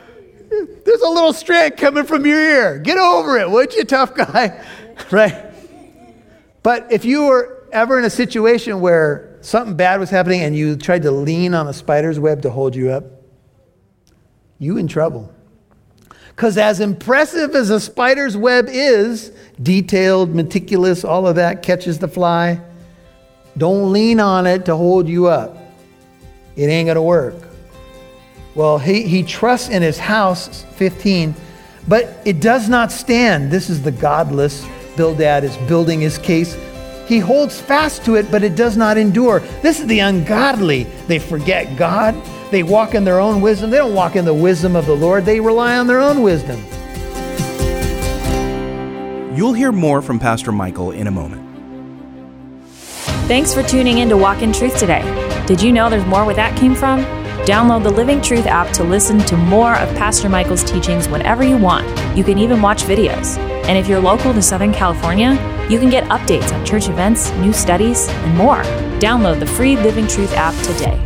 There's 0.85 1.03
a 1.03 1.09
little 1.09 1.33
strand 1.33 1.77
coming 1.77 2.05
from 2.05 2.25
your 2.25 2.41
ear. 2.41 2.79
Get 2.79 2.99
over 2.99 3.37
it, 3.39 3.51
would 3.51 3.75
you, 3.75 3.85
tough 3.85 4.15
guy? 4.15 4.65
right? 5.11 5.45
But 6.63 6.91
if 6.91 7.05
you 7.05 7.27
were 7.27 7.69
ever 7.73 7.99
in 7.99 8.05
a 8.05 8.11
situation 8.11 8.81
where 8.81 9.39
something 9.41 9.77
bad 9.77 10.01
was 10.01 10.11
happening 10.11 10.43
and 10.43 10.57
you 10.57 10.77
tried 10.77 11.03
to 11.03 11.11
lean 11.11 11.55
on 11.55 11.69
a 11.69 11.73
spider's 11.73 12.19
web 12.19 12.43
to 12.43 12.51
hold 12.51 12.75
you 12.75 12.91
up, 12.91 13.05
you 14.59 14.79
in 14.79 14.89
trouble. 14.89 15.33
Because 16.29 16.59
as 16.59 16.81
impressive 16.81 17.55
as 17.55 17.71
a 17.71 17.81
spider's 17.81 18.37
web 18.37 18.67
is, 18.69 19.33
detailed, 19.63 20.35
meticulous, 20.35 21.05
all 21.05 21.27
of 21.27 21.37
that 21.37 21.63
catches 21.63 21.99
the 21.99 22.09
fly, 22.09 22.61
don't 23.57 23.93
lean 23.93 24.21
on 24.21 24.47
it 24.47 24.67
to 24.67 24.77
hold 24.77 25.09
you 25.09 25.27
up. 25.29 25.57
It 26.57 26.67
ain't 26.67 26.87
going 26.87 26.97
to 26.97 27.03
work. 27.03 27.35
Well, 28.57 28.79
he, 28.79 29.03
he 29.03 29.23
trusts 29.23 29.69
in 29.69 29.83
his 29.83 29.99
house, 29.99 30.65
15, 30.77 31.35
but 31.87 32.23
it 32.25 32.41
does 32.41 32.71
not 32.71 32.91
stand. 32.91 33.51
This 33.51 33.69
is 33.69 33.83
the 33.83 33.93
godless. 33.93 34.67
Bildad 34.97 35.45
is 35.45 35.55
building 35.69 36.01
his 36.01 36.17
case. 36.17 36.57
He 37.07 37.19
holds 37.19 37.61
fast 37.61 38.03
to 38.07 38.15
it, 38.15 38.31
but 38.31 38.43
it 38.43 38.57
does 38.57 38.75
not 38.75 38.97
endure. 38.97 39.41
This 39.61 39.79
is 39.79 39.87
the 39.87 39.99
ungodly. 39.99 40.85
They 41.07 41.19
forget 41.19 41.77
God. 41.77 42.15
They 42.51 42.63
walk 42.63 42.95
in 42.95 43.05
their 43.05 43.21
own 43.21 43.43
wisdom. 43.43 43.69
They 43.69 43.77
don't 43.77 43.95
walk 43.95 44.17
in 44.17 44.25
the 44.25 44.33
wisdom 44.33 44.75
of 44.75 44.87
the 44.87 44.97
Lord, 44.97 45.27
they 45.27 45.39
rely 45.39 45.77
on 45.77 45.87
their 45.87 46.01
own 46.01 46.23
wisdom. 46.23 46.65
You'll 49.37 49.53
hear 49.53 49.71
more 49.71 50.01
from 50.01 50.19
Pastor 50.19 50.51
Michael 50.51 50.93
in 50.93 51.09
a 51.09 51.11
moment. 51.11 51.43
Thanks 53.29 53.53
for 53.53 53.63
tuning 53.63 53.99
in 53.99 54.09
to 54.09 54.17
Walk 54.17 54.41
in 54.41 54.51
Truth 54.51 54.79
today. 54.79 55.03
Did 55.47 55.61
you 55.61 55.73
know 55.73 55.91
there's 55.91 56.07
more 56.07 56.25
where 56.25 56.35
that 56.35 56.57
came 56.57 56.75
from? 56.75 57.05
Download 57.47 57.85
the 57.85 57.91
Living 57.91 58.21
Truth 58.21 58.47
app 58.47 58.73
to 58.75 58.83
listen 58.83 59.21
to 59.21 59.37
more 59.37 59.77
of 59.77 59.89
Pastor 59.95 60.29
Michael's 60.29 60.65
teachings 60.65 61.09
whenever 61.09 61.45
you 61.45 61.57
want. 61.57 61.87
You 62.19 62.25
can 62.25 62.39
even 62.39 62.61
watch 62.61 62.83
videos. 62.83 63.39
And 63.69 63.79
if 63.79 63.87
you're 63.87 64.01
local 64.01 64.35
to 64.35 64.43
Southern 64.43 64.73
California, 64.73 65.31
you 65.71 65.79
can 65.79 65.89
get 65.89 66.03
updates 66.09 66.53
on 66.53 66.67
church 66.67 66.89
events, 66.89 67.31
new 67.35 67.53
studies, 67.53 68.09
and 68.09 68.37
more. 68.37 68.63
Download 68.99 69.39
the 69.39 69.47
free 69.47 69.77
Living 69.77 70.09
Truth 70.09 70.33
app 70.33 70.61
today. 70.65 71.06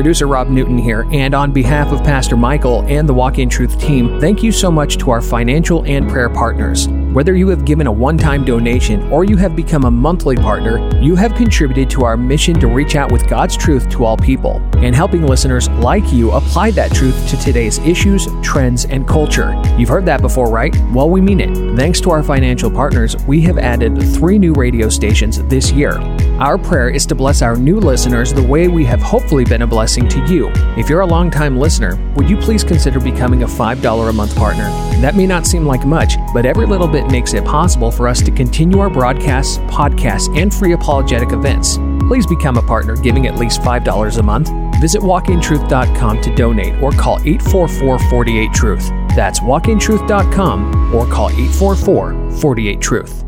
Producer 0.00 0.26
Rob 0.26 0.48
Newton 0.48 0.78
here, 0.78 1.06
and 1.12 1.34
on 1.34 1.52
behalf 1.52 1.92
of 1.92 2.02
Pastor 2.02 2.34
Michael 2.34 2.80
and 2.86 3.06
the 3.06 3.12
Walk 3.12 3.38
in 3.38 3.50
Truth 3.50 3.78
team, 3.78 4.18
thank 4.18 4.42
you 4.42 4.50
so 4.50 4.70
much 4.70 4.96
to 4.96 5.10
our 5.10 5.20
financial 5.20 5.84
and 5.84 6.08
prayer 6.08 6.30
partners. 6.30 6.88
Whether 6.88 7.36
you 7.36 7.48
have 7.48 7.66
given 7.66 7.86
a 7.86 7.92
one 7.92 8.16
time 8.16 8.42
donation 8.42 9.02
or 9.12 9.24
you 9.24 9.36
have 9.36 9.54
become 9.54 9.84
a 9.84 9.90
monthly 9.90 10.36
partner, 10.36 10.78
you 11.02 11.16
have 11.16 11.34
contributed 11.34 11.90
to 11.90 12.04
our 12.04 12.16
mission 12.16 12.58
to 12.60 12.66
reach 12.66 12.96
out 12.96 13.12
with 13.12 13.28
God's 13.28 13.58
truth 13.58 13.90
to 13.90 14.06
all 14.06 14.16
people 14.16 14.69
and 14.82 14.94
helping 14.94 15.26
listeners 15.26 15.68
like 15.70 16.12
you 16.12 16.32
apply 16.32 16.70
that 16.72 16.92
truth 16.92 17.28
to 17.28 17.36
today's 17.36 17.78
issues, 17.78 18.26
trends, 18.42 18.84
and 18.86 19.06
culture. 19.06 19.60
You've 19.76 19.88
heard 19.88 20.06
that 20.06 20.20
before, 20.20 20.50
right? 20.50 20.74
Well, 20.92 21.10
we 21.10 21.20
mean 21.20 21.40
it. 21.40 21.76
Thanks 21.76 22.00
to 22.02 22.10
our 22.10 22.22
financial 22.22 22.70
partners, 22.70 23.16
we 23.26 23.40
have 23.42 23.58
added 23.58 23.96
three 24.14 24.38
new 24.38 24.52
radio 24.52 24.88
stations 24.88 25.42
this 25.44 25.70
year. 25.70 25.98
Our 26.40 26.58
prayer 26.58 26.88
is 26.88 27.04
to 27.06 27.14
bless 27.14 27.42
our 27.42 27.56
new 27.56 27.78
listeners 27.78 28.32
the 28.32 28.42
way 28.42 28.68
we 28.68 28.84
have 28.86 29.02
hopefully 29.02 29.44
been 29.44 29.62
a 29.62 29.66
blessing 29.66 30.08
to 30.08 30.26
you. 30.26 30.50
If 30.76 30.88
you're 30.88 31.00
a 31.00 31.06
longtime 31.06 31.58
listener, 31.58 31.96
would 32.16 32.28
you 32.28 32.36
please 32.36 32.64
consider 32.64 33.00
becoming 33.00 33.42
a 33.42 33.46
$5 33.46 34.08
a 34.08 34.12
month 34.12 34.34
partner? 34.36 34.64
That 35.00 35.16
may 35.16 35.26
not 35.26 35.46
seem 35.46 35.66
like 35.66 35.84
much, 35.84 36.14
but 36.34 36.46
every 36.46 36.66
little 36.66 36.88
bit 36.88 37.06
makes 37.10 37.34
it 37.34 37.44
possible 37.44 37.90
for 37.90 38.08
us 38.08 38.22
to 38.22 38.30
continue 38.30 38.78
our 38.78 38.90
broadcasts, 38.90 39.58
podcasts, 39.58 40.34
and 40.36 40.52
free 40.52 40.72
apologetic 40.72 41.32
events. 41.32 41.76
Please 42.08 42.26
become 42.26 42.56
a 42.56 42.62
partner 42.62 42.96
giving 42.96 43.26
at 43.26 43.36
least 43.36 43.60
$5 43.60 44.18
a 44.18 44.22
month. 44.22 44.59
Visit 44.80 45.02
walkintruth.com 45.02 46.20
to 46.22 46.34
donate 46.34 46.82
or 46.82 46.90
call 46.90 47.18
844 47.20 47.98
48 48.10 48.52
Truth. 48.52 48.88
That's 49.14 49.40
walkintruth.com 49.40 50.94
or 50.94 51.06
call 51.06 51.30
844 51.30 52.30
48 52.40 52.80
Truth. 52.80 53.24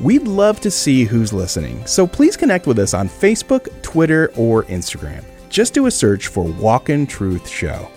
We'd 0.00 0.28
love 0.28 0.60
to 0.60 0.70
see 0.70 1.04
who's 1.04 1.32
listening, 1.32 1.84
so 1.86 2.06
please 2.06 2.36
connect 2.36 2.66
with 2.66 2.78
us 2.78 2.92
on 2.92 3.08
Facebook, 3.08 3.82
Twitter, 3.82 4.30
or 4.36 4.64
Instagram. 4.64 5.24
Just 5.48 5.72
do 5.72 5.86
a 5.86 5.90
search 5.90 6.26
for 6.26 6.44
Walk 6.44 6.90
in 6.90 7.06
Truth 7.06 7.48
Show. 7.48 7.88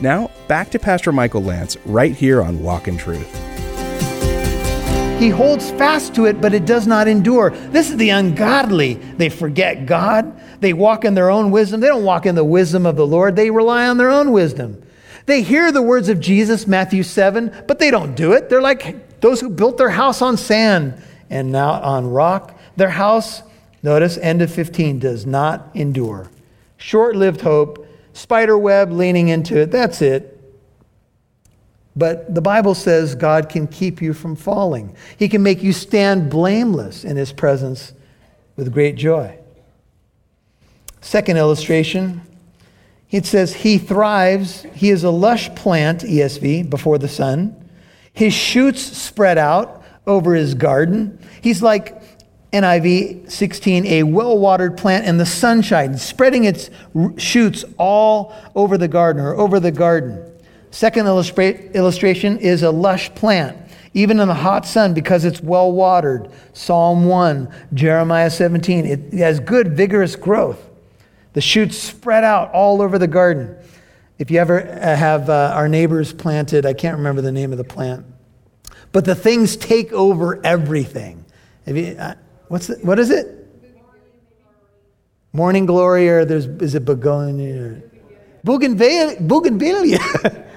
Now, 0.00 0.30
back 0.48 0.70
to 0.70 0.78
Pastor 0.78 1.12
Michael 1.12 1.42
Lance 1.42 1.76
right 1.84 2.16
here 2.16 2.42
on 2.42 2.62
Walk 2.62 2.88
in 2.88 2.96
Truth. 2.96 3.61
He 5.22 5.28
holds 5.28 5.70
fast 5.70 6.16
to 6.16 6.24
it, 6.24 6.40
but 6.40 6.52
it 6.52 6.66
does 6.66 6.84
not 6.84 7.06
endure. 7.06 7.50
This 7.50 7.90
is 7.90 7.96
the 7.96 8.10
ungodly. 8.10 8.94
They 8.94 9.28
forget 9.28 9.86
God. 9.86 10.36
They 10.58 10.72
walk 10.72 11.04
in 11.04 11.14
their 11.14 11.30
own 11.30 11.52
wisdom. 11.52 11.78
They 11.78 11.86
don't 11.86 12.02
walk 12.02 12.26
in 12.26 12.34
the 12.34 12.42
wisdom 12.42 12.86
of 12.86 12.96
the 12.96 13.06
Lord, 13.06 13.36
they 13.36 13.48
rely 13.48 13.86
on 13.86 13.98
their 13.98 14.10
own 14.10 14.32
wisdom. 14.32 14.82
They 15.26 15.42
hear 15.42 15.70
the 15.70 15.80
words 15.80 16.08
of 16.08 16.18
Jesus, 16.18 16.66
Matthew 16.66 17.04
7, 17.04 17.54
but 17.68 17.78
they 17.78 17.88
don't 17.88 18.16
do 18.16 18.32
it. 18.32 18.48
They're 18.48 18.60
like 18.60 19.20
those 19.20 19.40
who 19.40 19.48
built 19.48 19.78
their 19.78 19.90
house 19.90 20.22
on 20.22 20.36
sand 20.36 21.00
and 21.30 21.52
not 21.52 21.84
on 21.84 22.10
rock. 22.10 22.58
Their 22.74 22.90
house, 22.90 23.44
notice, 23.80 24.18
end 24.18 24.42
of 24.42 24.52
15, 24.52 24.98
does 24.98 25.24
not 25.24 25.70
endure. 25.72 26.32
Short 26.78 27.14
lived 27.14 27.42
hope, 27.42 27.86
spider 28.12 28.58
web 28.58 28.90
leaning 28.90 29.28
into 29.28 29.60
it, 29.60 29.70
that's 29.70 30.02
it. 30.02 30.31
But 31.94 32.34
the 32.34 32.40
Bible 32.40 32.74
says 32.74 33.14
God 33.14 33.48
can 33.48 33.66
keep 33.66 34.00
you 34.00 34.14
from 34.14 34.36
falling. 34.36 34.96
He 35.16 35.28
can 35.28 35.42
make 35.42 35.62
you 35.62 35.72
stand 35.72 36.30
blameless 36.30 37.04
in 37.04 37.16
His 37.16 37.32
presence 37.32 37.92
with 38.56 38.72
great 38.72 38.96
joy. 38.96 39.38
Second 41.00 41.36
illustration, 41.36 42.22
it 43.10 43.26
says, 43.26 43.54
He 43.54 43.76
thrives. 43.76 44.62
He 44.74 44.90
is 44.90 45.04
a 45.04 45.10
lush 45.10 45.54
plant, 45.54 46.00
ESV, 46.00 46.70
before 46.70 46.98
the 46.98 47.08
sun. 47.08 47.56
His 48.12 48.32
shoots 48.32 48.80
spread 48.80 49.38
out 49.38 49.84
over 50.06 50.34
his 50.34 50.54
garden. 50.54 51.18
He's 51.40 51.62
like 51.62 52.02
NIV 52.52 53.30
16, 53.30 53.86
a 53.86 54.02
well 54.02 54.38
watered 54.38 54.76
plant 54.76 55.06
in 55.06 55.16
the 55.16 55.26
sunshine, 55.26 55.96
spreading 55.96 56.44
its 56.44 56.70
shoots 57.16 57.64
all 57.78 58.34
over 58.54 58.76
the 58.76 58.88
garden 58.88 59.22
or 59.22 59.34
over 59.34 59.58
the 59.58 59.70
garden. 59.70 60.31
Second 60.72 61.04
illustra- 61.04 61.72
illustration 61.74 62.38
is 62.38 62.62
a 62.62 62.70
lush 62.70 63.14
plant, 63.14 63.58
even 63.92 64.18
in 64.18 64.26
the 64.26 64.34
hot 64.34 64.64
sun 64.64 64.94
because 64.94 65.26
it's 65.26 65.42
well 65.42 65.70
watered. 65.70 66.30
Psalm 66.54 67.04
1, 67.04 67.54
Jeremiah 67.74 68.30
17. 68.30 68.86
It 68.86 69.12
has 69.18 69.38
good, 69.38 69.76
vigorous 69.76 70.16
growth. 70.16 70.58
The 71.34 71.42
shoots 71.42 71.76
spread 71.76 72.24
out 72.24 72.50
all 72.52 72.80
over 72.80 72.98
the 72.98 73.06
garden. 73.06 73.54
If 74.18 74.30
you 74.30 74.40
ever 74.40 74.62
uh, 74.62 74.96
have 74.96 75.28
uh, 75.28 75.52
our 75.54 75.68
neighbors 75.68 76.14
planted, 76.14 76.64
I 76.64 76.72
can't 76.72 76.96
remember 76.96 77.20
the 77.20 77.32
name 77.32 77.52
of 77.52 77.58
the 77.58 77.64
plant, 77.64 78.06
but 78.92 79.04
the 79.04 79.14
things 79.14 79.56
take 79.56 79.92
over 79.92 80.40
everything. 80.44 81.22
You, 81.66 81.96
uh, 81.98 82.14
what's 82.48 82.68
the, 82.68 82.76
what 82.76 82.98
is 82.98 83.10
it? 83.10 83.38
Morning 85.34 85.66
glory, 85.66 86.08
or 86.08 86.24
there's, 86.24 86.46
is 86.46 86.74
it 86.74 86.86
begonia? 86.86 87.82
Bougainvillea. 88.42 89.20
Bougainvillea. 89.20 90.46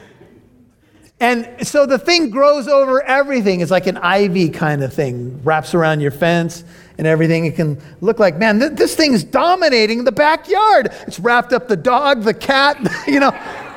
and 1.19 1.65
so 1.65 1.85
the 1.85 1.97
thing 1.97 2.29
grows 2.29 2.67
over 2.67 3.01
everything. 3.01 3.61
It's 3.61 3.71
like 3.71 3.87
an 3.87 3.97
ivy 3.97 4.49
kind 4.49 4.83
of 4.83 4.93
thing, 4.93 5.41
wraps 5.43 5.73
around 5.73 6.01
your 6.01 6.11
fence 6.11 6.63
and 6.97 7.07
everything. 7.07 7.45
It 7.45 7.55
can 7.55 7.81
look 8.01 8.19
like, 8.19 8.37
man, 8.37 8.59
th- 8.59 8.73
this 8.73 8.95
thing's 8.95 9.23
dominating 9.23 10.03
the 10.03 10.11
backyard. 10.11 10.89
It's 11.07 11.19
wrapped 11.19 11.53
up 11.53 11.67
the 11.67 11.77
dog, 11.77 12.23
the 12.23 12.33
cat, 12.33 12.77
you 13.07 13.19
know, 13.19 13.31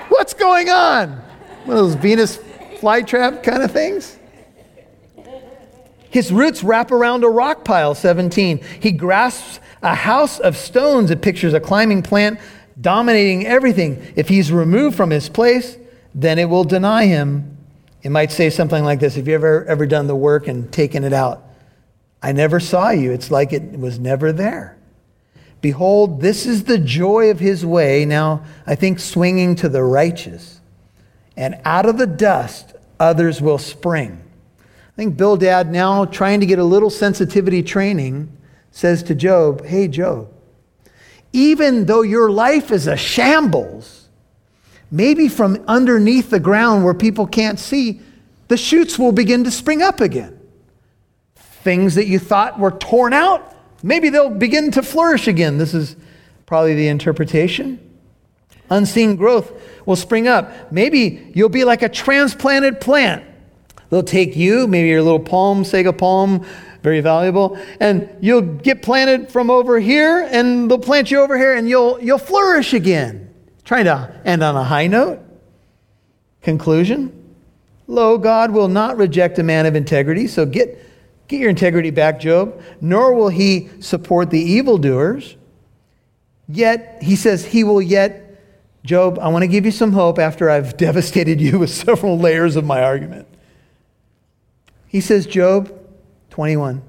what's 0.08 0.34
going 0.34 0.68
on? 0.68 1.12
One 1.64 1.76
of 1.76 1.84
those 1.84 1.94
Venus 1.94 2.38
flytrap 2.80 3.42
kind 3.44 3.62
of 3.62 3.70
things. 3.70 4.18
His 6.10 6.32
roots 6.32 6.64
wrap 6.64 6.90
around 6.90 7.22
a 7.22 7.28
rock 7.28 7.64
pile, 7.64 7.94
17. 7.94 8.60
He 8.80 8.92
grasps 8.92 9.60
a 9.82 9.94
house 9.94 10.40
of 10.40 10.56
stones. 10.56 11.10
It 11.10 11.22
pictures 11.22 11.54
a 11.54 11.60
climbing 11.60 12.02
plant 12.02 12.40
dominating 12.80 13.46
everything. 13.46 14.12
If 14.16 14.28
he's 14.28 14.50
removed 14.50 14.96
from 14.96 15.10
his 15.10 15.28
place, 15.28 15.76
then 16.18 16.38
it 16.40 16.48
will 16.48 16.64
deny 16.64 17.06
him. 17.06 17.56
It 18.02 18.10
might 18.10 18.32
say 18.32 18.50
something 18.50 18.84
like 18.84 18.98
this 18.98 19.14
Have 19.14 19.28
you 19.28 19.34
ever, 19.34 19.64
ever 19.66 19.86
done 19.86 20.08
the 20.08 20.16
work 20.16 20.48
and 20.48 20.70
taken 20.72 21.04
it 21.04 21.12
out? 21.12 21.44
I 22.20 22.32
never 22.32 22.58
saw 22.58 22.90
you. 22.90 23.12
It's 23.12 23.30
like 23.30 23.52
it 23.52 23.78
was 23.78 24.00
never 24.00 24.32
there. 24.32 24.76
Behold, 25.60 26.20
this 26.20 26.44
is 26.44 26.64
the 26.64 26.78
joy 26.78 27.30
of 27.30 27.38
his 27.38 27.64
way. 27.64 28.04
Now, 28.04 28.44
I 28.66 28.74
think 28.74 28.98
swinging 28.98 29.54
to 29.56 29.68
the 29.68 29.82
righteous. 29.82 30.60
And 31.36 31.60
out 31.64 31.86
of 31.86 31.98
the 31.98 32.06
dust, 32.06 32.74
others 32.98 33.40
will 33.40 33.58
spring. 33.58 34.20
I 34.60 34.96
think 34.96 35.16
Bildad, 35.16 35.70
now 35.70 36.04
trying 36.04 36.40
to 36.40 36.46
get 36.46 36.58
a 36.58 36.64
little 36.64 36.90
sensitivity 36.90 37.62
training, 37.62 38.36
says 38.72 39.04
to 39.04 39.14
Job, 39.14 39.64
Hey, 39.64 39.86
Job, 39.86 40.32
even 41.32 41.86
though 41.86 42.02
your 42.02 42.28
life 42.28 42.72
is 42.72 42.88
a 42.88 42.96
shambles, 42.96 44.07
maybe 44.90 45.28
from 45.28 45.62
underneath 45.66 46.30
the 46.30 46.40
ground 46.40 46.84
where 46.84 46.94
people 46.94 47.26
can't 47.26 47.58
see, 47.58 48.00
the 48.48 48.56
shoots 48.56 48.98
will 48.98 49.12
begin 49.12 49.44
to 49.44 49.50
spring 49.50 49.82
up 49.82 50.00
again 50.00 50.38
things 51.68 51.96
that 51.96 52.06
you 52.06 52.18
thought 52.18 52.58
were 52.58 52.70
torn 52.70 53.12
out, 53.12 53.54
maybe 53.82 54.08
they'll 54.08 54.30
begin 54.30 54.70
to 54.70 54.82
flourish 54.82 55.28
again. 55.28 55.58
This 55.58 55.74
is 55.74 55.96
probably 56.46 56.74
the 56.74 56.88
interpretation. 56.88 57.78
Unseen 58.70 59.16
growth 59.16 59.52
will 59.84 59.96
spring 59.96 60.28
up. 60.28 60.72
Maybe 60.72 61.30
you'll 61.34 61.48
be 61.48 61.64
like 61.64 61.82
a 61.82 61.88
transplanted 61.90 62.80
plant. 62.80 63.22
They'll 63.90 64.02
take 64.02 64.34
you, 64.34 64.66
maybe 64.66 64.88
your 64.88 65.02
little 65.02 65.20
palm, 65.20 65.62
sago 65.62 65.92
palm, 65.92 66.46
very 66.82 67.00
valuable, 67.00 67.58
and 67.80 68.08
you'll 68.20 68.40
get 68.40 68.80
planted 68.80 69.30
from 69.30 69.50
over 69.50 69.78
here, 69.78 70.26
and 70.30 70.70
they'll 70.70 70.78
plant 70.78 71.10
you 71.10 71.20
over 71.20 71.36
here, 71.36 71.54
and 71.54 71.68
you'll, 71.68 72.00
you'll 72.00 72.16
flourish 72.16 72.72
again. 72.72 73.27
Trying 73.68 73.84
to 73.84 74.10
end 74.24 74.42
on 74.42 74.56
a 74.56 74.64
high 74.64 74.86
note. 74.86 75.20
Conclusion 76.40 77.12
Lo, 77.86 78.16
God 78.16 78.50
will 78.50 78.68
not 78.68 78.96
reject 78.96 79.38
a 79.38 79.42
man 79.42 79.66
of 79.66 79.76
integrity, 79.76 80.26
so 80.26 80.46
get 80.46 80.82
Get 81.28 81.40
your 81.40 81.50
integrity 81.50 81.90
back, 81.90 82.18
Job. 82.18 82.58
Nor 82.80 83.12
will 83.12 83.28
he 83.28 83.68
support 83.80 84.30
the 84.30 84.40
evildoers. 84.40 85.36
Yet, 86.48 87.02
he 87.02 87.14
says, 87.14 87.44
he 87.44 87.62
will 87.62 87.82
yet, 87.82 88.40
Job, 88.82 89.18
I 89.18 89.28
want 89.28 89.42
to 89.42 89.46
give 89.48 89.66
you 89.66 89.70
some 89.70 89.92
hope 89.92 90.18
after 90.18 90.48
I've 90.48 90.76
devastated 90.78 91.38
you 91.38 91.58
with 91.58 91.68
several 91.68 92.18
layers 92.18 92.56
of 92.56 92.64
my 92.64 92.82
argument. 92.82 93.28
He 94.86 95.02
says, 95.02 95.26
Job 95.26 95.70
21, 96.30 96.80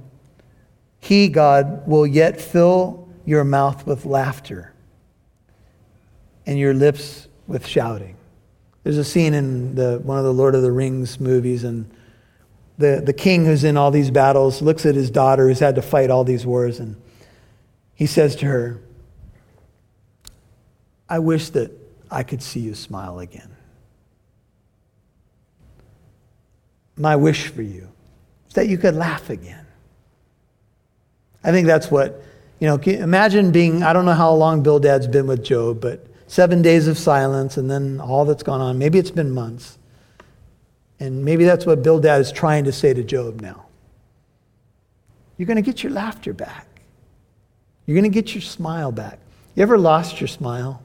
He, 1.02 1.28
God, 1.28 1.86
will 1.86 2.08
yet 2.08 2.40
fill 2.40 3.10
your 3.26 3.44
mouth 3.44 3.86
with 3.86 4.06
laughter 4.06 4.74
and 6.50 6.58
your 6.58 6.74
lips 6.74 7.28
with 7.46 7.68
shouting. 7.68 8.16
There's 8.82 8.98
a 8.98 9.04
scene 9.04 9.36
in 9.36 9.76
the, 9.76 10.00
one 10.00 10.18
of 10.18 10.24
the 10.24 10.34
Lord 10.34 10.56
of 10.56 10.64
the 10.64 10.72
Rings 10.72 11.20
movies, 11.20 11.64
and 11.64 11.88
the, 12.80 13.04
the 13.06 13.14
king 13.14 13.46
who's 13.46 13.64
in 13.64 13.78
all 13.78 13.92
these 13.92 14.10
battles 14.10 14.60
looks 14.60 14.84
at 14.84 14.96
his 14.96 15.12
daughter 15.12 15.48
who's 15.48 15.60
had 15.60 15.76
to 15.76 15.84
fight 15.84 16.10
all 16.10 16.24
these 16.24 16.48
wars, 16.48 16.80
and 16.80 17.00
he 17.94 18.08
says 18.08 18.36
to 18.38 18.48
her, 18.48 18.82
I 21.08 21.20
wish 21.20 21.50
that 21.50 21.72
I 22.10 22.24
could 22.24 22.42
see 22.42 22.62
you 22.62 22.74
smile 22.74 23.20
again. 23.20 23.56
My 26.98 27.16
wish 27.16 27.50
for 27.50 27.62
you 27.62 27.90
is 28.48 28.56
that 28.56 28.68
you 28.68 28.80
could 28.80 28.96
laugh 28.96 29.30
again. 29.30 29.68
I 31.44 31.52
think 31.52 31.68
that's 31.68 31.92
what, 31.92 32.24
you 32.60 32.66
know, 32.66 32.78
imagine 32.78 33.52
being, 33.52 33.84
I 33.84 33.94
don't 33.94 34.06
know 34.06 34.14
how 34.14 34.34
long 34.34 34.64
Bildad's 34.64 35.06
been 35.06 35.28
with 35.28 35.44
Job, 35.44 35.80
but 35.80 36.08
seven 36.30 36.62
days 36.62 36.88
of 36.88 36.96
silence 36.96 37.58
and 37.58 37.72
then 37.72 38.00
all 38.00 38.24
that's 38.24 38.44
gone 38.44 38.62
on. 38.62 38.78
Maybe 38.78 39.00
it's 39.00 39.10
been 39.10 39.32
months. 39.32 39.80
And 41.00 41.26
maybe 41.26 41.44
that's 41.44 41.66
what 41.66 41.82
Bildad 41.82 42.22
is 42.22 42.32
trying 42.32 42.66
to 42.66 42.72
say 42.72 42.94
to 42.94 43.04
Job 43.04 43.42
now. 43.42 43.66
You're 45.38 45.48
going 45.48 45.56
to 45.56 45.64
get 45.64 45.82
your 45.82 45.92
laughter 45.92 46.32
back. 46.32 46.68
You're 47.88 47.96
going 47.96 48.12
to 48.12 48.14
get 48.14 48.36
your 48.36 48.44
smile 48.44 48.92
back. 48.92 49.18
You 49.56 49.64
ever 49.64 49.80
lost 49.80 50.22
your 50.22 50.28
smile? 50.28 50.84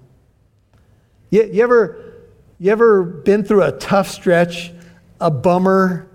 You, 1.28 1.44
you, 1.52 1.62
ever, 1.62 2.14
you 2.58 2.72
ever 2.72 3.02
been 3.02 3.44
through 3.44 3.64
a 3.64 3.72
tough 3.72 4.08
stretch, 4.08 4.72
a 5.20 5.30
bummer 5.30 6.08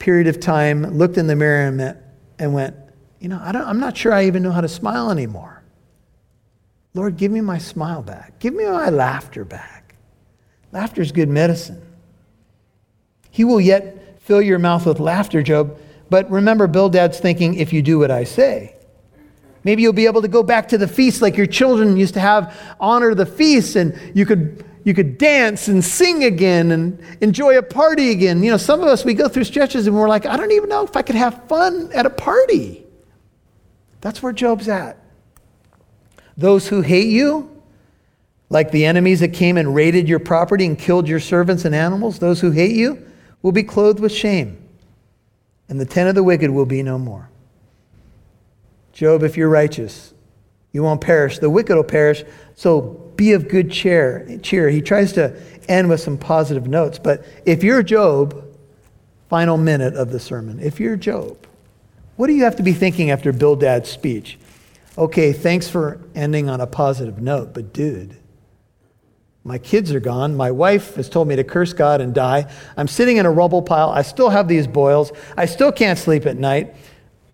period 0.00 0.26
of 0.26 0.40
time, 0.40 0.98
looked 0.98 1.16
in 1.16 1.28
the 1.28 1.36
mirror 1.36 1.68
and, 1.68 1.76
met, 1.76 2.02
and 2.40 2.52
went, 2.52 2.74
you 3.20 3.28
know, 3.28 3.40
I 3.40 3.52
don't, 3.52 3.68
I'm 3.68 3.78
not 3.78 3.96
sure 3.96 4.12
I 4.12 4.24
even 4.26 4.42
know 4.42 4.50
how 4.50 4.62
to 4.62 4.68
smile 4.68 5.12
anymore. 5.12 5.57
Lord, 6.94 7.16
give 7.16 7.30
me 7.30 7.40
my 7.40 7.58
smile 7.58 8.02
back. 8.02 8.38
Give 8.38 8.54
me 8.54 8.64
my 8.64 8.90
laughter 8.90 9.44
back. 9.44 9.94
Laughter 10.72 11.02
is 11.02 11.12
good 11.12 11.28
medicine. 11.28 11.82
He 13.30 13.44
will 13.44 13.60
yet 13.60 14.20
fill 14.22 14.42
your 14.42 14.58
mouth 14.58 14.86
with 14.86 15.00
laughter, 15.00 15.42
Job. 15.42 15.78
But 16.10 16.30
remember, 16.30 16.66
Bildad's 16.66 17.20
thinking, 17.20 17.54
if 17.54 17.72
you 17.72 17.82
do 17.82 17.98
what 17.98 18.10
I 18.10 18.24
say. 18.24 18.74
Maybe 19.64 19.82
you'll 19.82 19.92
be 19.92 20.06
able 20.06 20.22
to 20.22 20.28
go 20.28 20.42
back 20.42 20.68
to 20.68 20.78
the 20.78 20.88
feast 20.88 21.20
like 21.20 21.36
your 21.36 21.46
children 21.46 21.96
used 21.96 22.14
to 22.14 22.20
have, 22.20 22.56
honor 22.80 23.14
the 23.14 23.26
feast, 23.26 23.76
and 23.76 23.98
you 24.14 24.24
could, 24.24 24.64
you 24.84 24.94
could 24.94 25.18
dance 25.18 25.68
and 25.68 25.84
sing 25.84 26.24
again 26.24 26.70
and 26.70 26.98
enjoy 27.20 27.58
a 27.58 27.62
party 27.62 28.10
again. 28.10 28.42
You 28.42 28.50
know, 28.50 28.56
some 28.56 28.80
of 28.80 28.86
us, 28.86 29.04
we 29.04 29.14
go 29.14 29.28
through 29.28 29.44
stretches 29.44 29.86
and 29.86 29.96
we're 29.96 30.08
like, 30.08 30.26
I 30.26 30.36
don't 30.36 30.52
even 30.52 30.68
know 30.68 30.84
if 30.84 30.96
I 30.96 31.02
could 31.02 31.16
have 31.16 31.46
fun 31.48 31.90
at 31.92 32.06
a 32.06 32.10
party. 32.10 32.86
That's 34.00 34.22
where 34.22 34.32
Job's 34.32 34.68
at. 34.68 34.96
Those 36.38 36.68
who 36.68 36.80
hate 36.80 37.08
you, 37.08 37.50
like 38.48 38.70
the 38.70 38.86
enemies 38.86 39.20
that 39.20 39.32
came 39.34 39.56
and 39.56 39.74
raided 39.74 40.08
your 40.08 40.20
property 40.20 40.64
and 40.64 40.78
killed 40.78 41.08
your 41.08 41.20
servants 41.20 41.64
and 41.64 41.74
animals, 41.74 42.20
those 42.20 42.40
who 42.40 42.52
hate 42.52 42.76
you, 42.76 43.04
will 43.42 43.52
be 43.52 43.64
clothed 43.64 44.00
with 44.00 44.12
shame, 44.12 44.56
and 45.68 45.80
the 45.80 45.84
tent 45.84 46.08
of 46.08 46.14
the 46.14 46.22
wicked 46.22 46.50
will 46.50 46.64
be 46.64 46.82
no 46.82 46.98
more. 46.98 47.28
Job, 48.92 49.22
if 49.22 49.36
you're 49.36 49.48
righteous, 49.48 50.14
you 50.72 50.82
won't 50.82 51.00
perish. 51.00 51.38
The 51.38 51.50
wicked 51.50 51.74
will 51.74 51.84
perish, 51.84 52.24
so 52.54 53.12
be 53.16 53.32
of 53.32 53.48
good 53.48 53.70
cheer. 53.70 54.38
cheer. 54.42 54.70
He 54.70 54.80
tries 54.80 55.12
to 55.14 55.40
end 55.68 55.88
with 55.88 56.00
some 56.00 56.16
positive 56.16 56.68
notes, 56.68 56.98
but 56.98 57.24
if 57.44 57.62
you're 57.62 57.82
Job, 57.82 58.44
final 59.28 59.56
minute 59.56 59.94
of 59.94 60.10
the 60.10 60.20
sermon, 60.20 60.60
if 60.60 60.78
you're 60.80 60.96
Job, 60.96 61.36
what 62.16 62.28
do 62.28 62.32
you 62.32 62.44
have 62.44 62.56
to 62.56 62.62
be 62.62 62.72
thinking 62.72 63.10
after 63.10 63.32
Bildad's 63.32 63.88
speech? 63.88 64.38
Okay, 64.98 65.32
thanks 65.32 65.68
for 65.68 66.00
ending 66.16 66.50
on 66.50 66.60
a 66.60 66.66
positive 66.66 67.22
note, 67.22 67.54
but 67.54 67.72
dude, 67.72 68.16
my 69.44 69.56
kids 69.56 69.92
are 69.92 70.00
gone. 70.00 70.36
My 70.36 70.50
wife 70.50 70.96
has 70.96 71.08
told 71.08 71.28
me 71.28 71.36
to 71.36 71.44
curse 71.44 71.72
God 71.72 72.00
and 72.00 72.12
die. 72.12 72.50
I'm 72.76 72.88
sitting 72.88 73.16
in 73.16 73.24
a 73.24 73.30
rubble 73.30 73.62
pile. 73.62 73.90
I 73.90 74.02
still 74.02 74.28
have 74.28 74.48
these 74.48 74.66
boils. 74.66 75.12
I 75.36 75.46
still 75.46 75.70
can't 75.70 76.00
sleep 76.00 76.26
at 76.26 76.36
night. 76.36 76.74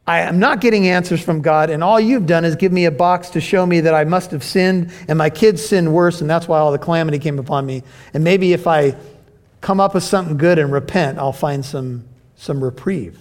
I 0.06 0.20
am 0.20 0.38
not 0.38 0.60
getting 0.60 0.88
answers 0.88 1.22
from 1.22 1.40
God, 1.40 1.70
and 1.70 1.82
all 1.82 1.98
you've 1.98 2.26
done 2.26 2.44
is 2.44 2.54
give 2.54 2.70
me 2.70 2.84
a 2.84 2.90
box 2.90 3.30
to 3.30 3.40
show 3.40 3.64
me 3.64 3.80
that 3.80 3.94
I 3.94 4.04
must 4.04 4.30
have 4.32 4.44
sinned, 4.44 4.92
and 5.08 5.16
my 5.16 5.30
kids 5.30 5.64
sinned 5.64 5.90
worse, 5.94 6.20
and 6.20 6.28
that's 6.28 6.46
why 6.46 6.58
all 6.58 6.70
the 6.70 6.78
calamity 6.78 7.18
came 7.18 7.38
upon 7.38 7.64
me. 7.64 7.82
And 8.12 8.22
maybe 8.22 8.52
if 8.52 8.66
I 8.66 8.94
come 9.62 9.80
up 9.80 9.94
with 9.94 10.04
something 10.04 10.36
good 10.36 10.58
and 10.58 10.70
repent, 10.70 11.18
I'll 11.18 11.32
find 11.32 11.64
some, 11.64 12.04
some 12.36 12.62
reprieve. 12.62 13.18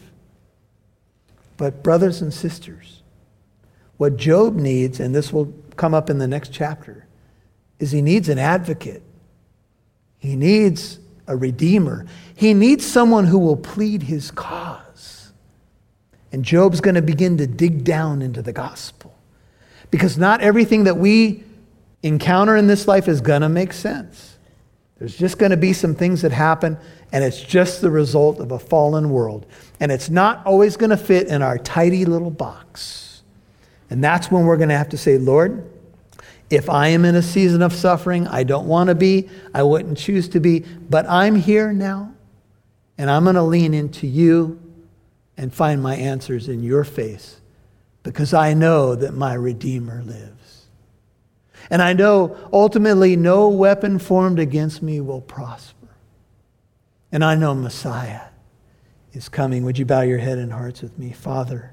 But, 1.56 1.82
brothers 1.82 2.22
and 2.22 2.34
sisters, 2.34 3.03
what 4.04 4.18
Job 4.18 4.58
needs, 4.58 5.00
and 5.00 5.16
this 5.16 5.32
will 5.32 5.54
come 5.78 5.94
up 5.94 6.10
in 6.10 6.18
the 6.18 6.28
next 6.28 6.52
chapter, 6.52 7.08
is 7.80 7.92
he 7.92 8.02
needs 8.02 8.28
an 8.28 8.38
advocate. 8.38 9.02
He 10.20 10.36
needs 10.36 11.00
a 11.26 11.38
redeemer. 11.38 12.06
He 12.36 12.54
needs 12.54 12.86
someone 12.86 13.28
who 13.28 13.40
will 13.40 13.56
plead 13.56 14.04
his 14.04 14.30
cause. 14.30 15.32
And 16.34 16.44
Job's 16.44 16.82
going 16.82 16.96
to 16.96 17.02
begin 17.02 17.38
to 17.38 17.48
dig 17.48 17.86
down 17.86 18.22
into 18.22 18.42
the 18.42 18.52
gospel. 18.52 19.18
Because 19.90 20.18
not 20.18 20.42
everything 20.42 20.84
that 20.84 20.98
we 20.98 21.46
encounter 22.02 22.58
in 22.58 22.68
this 22.68 22.90
life 22.90 23.08
is 23.08 23.22
going 23.22 23.42
to 23.42 23.48
make 23.48 23.72
sense. 23.72 24.38
There's 25.00 25.18
just 25.18 25.38
going 25.38 25.52
to 25.52 25.58
be 25.58 25.72
some 25.72 25.96
things 25.96 26.24
that 26.24 26.34
happen, 26.34 26.78
and 27.14 27.24
it's 27.24 27.42
just 27.42 27.80
the 27.80 27.90
result 27.90 28.42
of 28.42 28.52
a 28.52 28.60
fallen 28.60 29.12
world. 29.12 29.46
And 29.80 29.94
it's 29.94 30.10
not 30.10 30.46
always 30.46 30.76
going 30.76 30.90
to 30.90 30.98
fit 30.98 31.28
in 31.28 31.42
our 31.42 31.58
tidy 31.58 32.04
little 32.04 32.32
box. 32.32 33.03
And 33.90 34.04
that's 34.04 34.32
when 34.32 34.46
we're 34.46 34.58
going 34.58 34.70
to 34.70 34.78
have 34.78 34.90
to 34.90 34.98
say, 34.98 35.18
Lord, 35.18 35.70
If 36.54 36.70
I 36.70 36.90
am 36.90 37.04
in 37.04 37.16
a 37.16 37.22
season 37.24 37.64
of 37.64 37.74
suffering, 37.74 38.28
I 38.28 38.44
don't 38.44 38.68
want 38.68 38.90
to 38.90 38.96
be, 38.96 39.28
I 39.56 39.64
wouldn't 39.64 39.98
choose 39.98 40.30
to 40.30 40.40
be, 40.40 40.60
but 40.60 41.10
I'm 41.10 41.36
here 41.36 41.74
now, 41.74 42.14
and 42.96 43.10
I'm 43.10 43.24
going 43.24 43.36
to 43.38 43.42
lean 43.42 43.74
into 43.74 44.06
you 44.06 44.62
and 45.36 45.52
find 45.52 45.82
my 45.82 45.96
answers 45.96 46.48
in 46.50 46.62
your 46.62 46.84
face 46.84 47.42
because 48.04 48.36
I 48.36 48.54
know 48.54 48.94
that 48.94 49.16
my 49.16 49.34
Redeemer 49.34 50.04
lives. 50.04 50.66
And 51.72 51.82
I 51.82 51.94
know 51.94 52.38
ultimately 52.54 53.16
no 53.16 53.50
weapon 53.50 53.98
formed 53.98 54.38
against 54.38 54.84
me 54.84 55.02
will 55.02 55.22
prosper. 55.22 55.88
And 57.12 57.26
I 57.26 57.34
know 57.34 57.56
Messiah 57.56 58.28
is 59.14 59.28
coming. 59.28 59.64
Would 59.64 59.80
you 59.80 59.86
bow 59.86 60.02
your 60.02 60.20
head 60.20 60.38
and 60.38 60.54
hearts 60.54 60.84
with 60.84 61.00
me? 61.00 61.14
Father, 61.14 61.73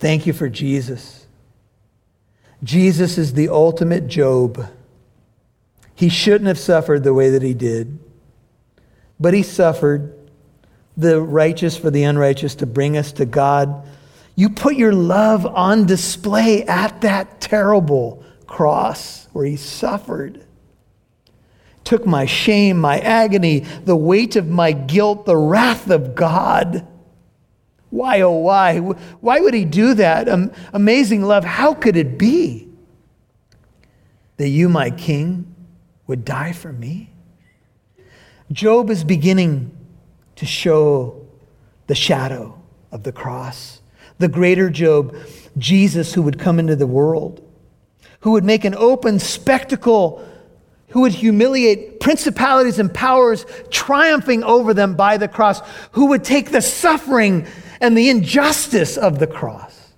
thank 0.00 0.26
you 0.26 0.32
for 0.32 0.48
Jesus. 0.48 1.26
Jesus 2.62 3.18
is 3.18 3.34
the 3.34 3.48
ultimate 3.48 4.06
Job. 4.06 4.66
He 5.94 6.08
shouldn't 6.08 6.48
have 6.48 6.58
suffered 6.58 7.04
the 7.04 7.14
way 7.14 7.30
that 7.30 7.42
he 7.42 7.54
did, 7.54 7.98
but 9.18 9.34
he 9.34 9.42
suffered 9.42 10.16
the 10.96 11.20
righteous 11.20 11.76
for 11.76 11.90
the 11.90 12.02
unrighteous 12.02 12.54
to 12.56 12.66
bring 12.66 12.96
us 12.96 13.12
to 13.12 13.26
God. 13.26 13.86
You 14.34 14.50
put 14.50 14.76
your 14.76 14.92
love 14.92 15.46
on 15.46 15.86
display 15.86 16.64
at 16.64 17.02
that 17.02 17.40
terrible 17.40 18.24
cross 18.46 19.28
where 19.32 19.44
he 19.44 19.56
suffered. 19.56 20.44
Took 21.84 22.06
my 22.06 22.26
shame, 22.26 22.78
my 22.78 22.98
agony, 23.00 23.60
the 23.84 23.96
weight 23.96 24.36
of 24.36 24.48
my 24.48 24.72
guilt, 24.72 25.26
the 25.26 25.36
wrath 25.36 25.90
of 25.90 26.14
God. 26.14 26.86
Why, 27.90 28.20
oh, 28.20 28.30
why? 28.30 28.78
Why 28.78 29.40
would 29.40 29.54
he 29.54 29.64
do 29.64 29.94
that? 29.94 30.28
Um, 30.28 30.52
amazing 30.72 31.22
love. 31.22 31.44
How 31.44 31.74
could 31.74 31.96
it 31.96 32.18
be 32.18 32.68
that 34.36 34.48
you, 34.48 34.68
my 34.68 34.90
king, 34.90 35.54
would 36.06 36.24
die 36.24 36.52
for 36.52 36.72
me? 36.72 37.10
Job 38.52 38.90
is 38.90 39.04
beginning 39.04 39.76
to 40.36 40.46
show 40.46 41.26
the 41.88 41.94
shadow 41.94 42.60
of 42.92 43.02
the 43.02 43.12
cross. 43.12 43.80
The 44.18 44.28
greater 44.28 44.70
Job, 44.70 45.16
Jesus, 45.58 46.14
who 46.14 46.22
would 46.22 46.38
come 46.38 46.58
into 46.58 46.76
the 46.76 46.86
world, 46.86 47.46
who 48.20 48.32
would 48.32 48.44
make 48.44 48.64
an 48.64 48.74
open 48.74 49.18
spectacle, 49.18 50.26
who 50.88 51.02
would 51.02 51.12
humiliate 51.12 52.00
principalities 52.00 52.78
and 52.78 52.92
powers, 52.92 53.46
triumphing 53.70 54.42
over 54.42 54.74
them 54.74 54.94
by 54.94 55.16
the 55.16 55.28
cross, 55.28 55.60
who 55.92 56.06
would 56.06 56.24
take 56.24 56.50
the 56.50 56.60
suffering 56.60 57.46
and 57.80 57.96
the 57.96 58.10
injustice 58.10 58.96
of 58.96 59.18
the 59.18 59.26
cross 59.26 59.92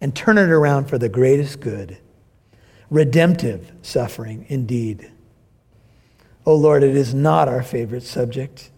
and 0.00 0.14
turn 0.14 0.38
it 0.38 0.50
around 0.50 0.86
for 0.86 0.98
the 0.98 1.08
greatest 1.08 1.60
good. 1.60 1.98
Redemptive 2.90 3.72
suffering, 3.82 4.46
indeed. 4.48 5.10
Oh 6.44 6.56
Lord, 6.56 6.82
it 6.82 6.96
is 6.96 7.14
not 7.14 7.48
our 7.48 7.62
favorite 7.62 8.02
subject 8.02 8.70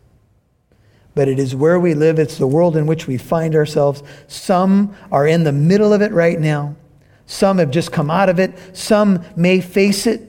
but 1.14 1.28
it 1.28 1.38
is 1.38 1.54
where 1.54 1.78
we 1.78 1.94
live. 1.94 2.18
It's 2.18 2.38
the 2.38 2.46
world 2.46 2.76
in 2.76 2.86
which 2.86 3.06
we 3.06 3.18
find 3.18 3.54
ourselves. 3.54 4.02
Some 4.28 4.96
are 5.10 5.26
in 5.26 5.44
the 5.44 5.52
middle 5.52 5.92
of 5.92 6.00
it 6.00 6.12
right 6.12 6.38
now. 6.40 6.76
Some 7.26 7.58
have 7.58 7.70
just 7.70 7.92
come 7.92 8.10
out 8.10 8.28
of 8.28 8.38
it. 8.38 8.76
Some 8.76 9.24
may 9.36 9.60
face 9.60 10.06
it 10.06 10.22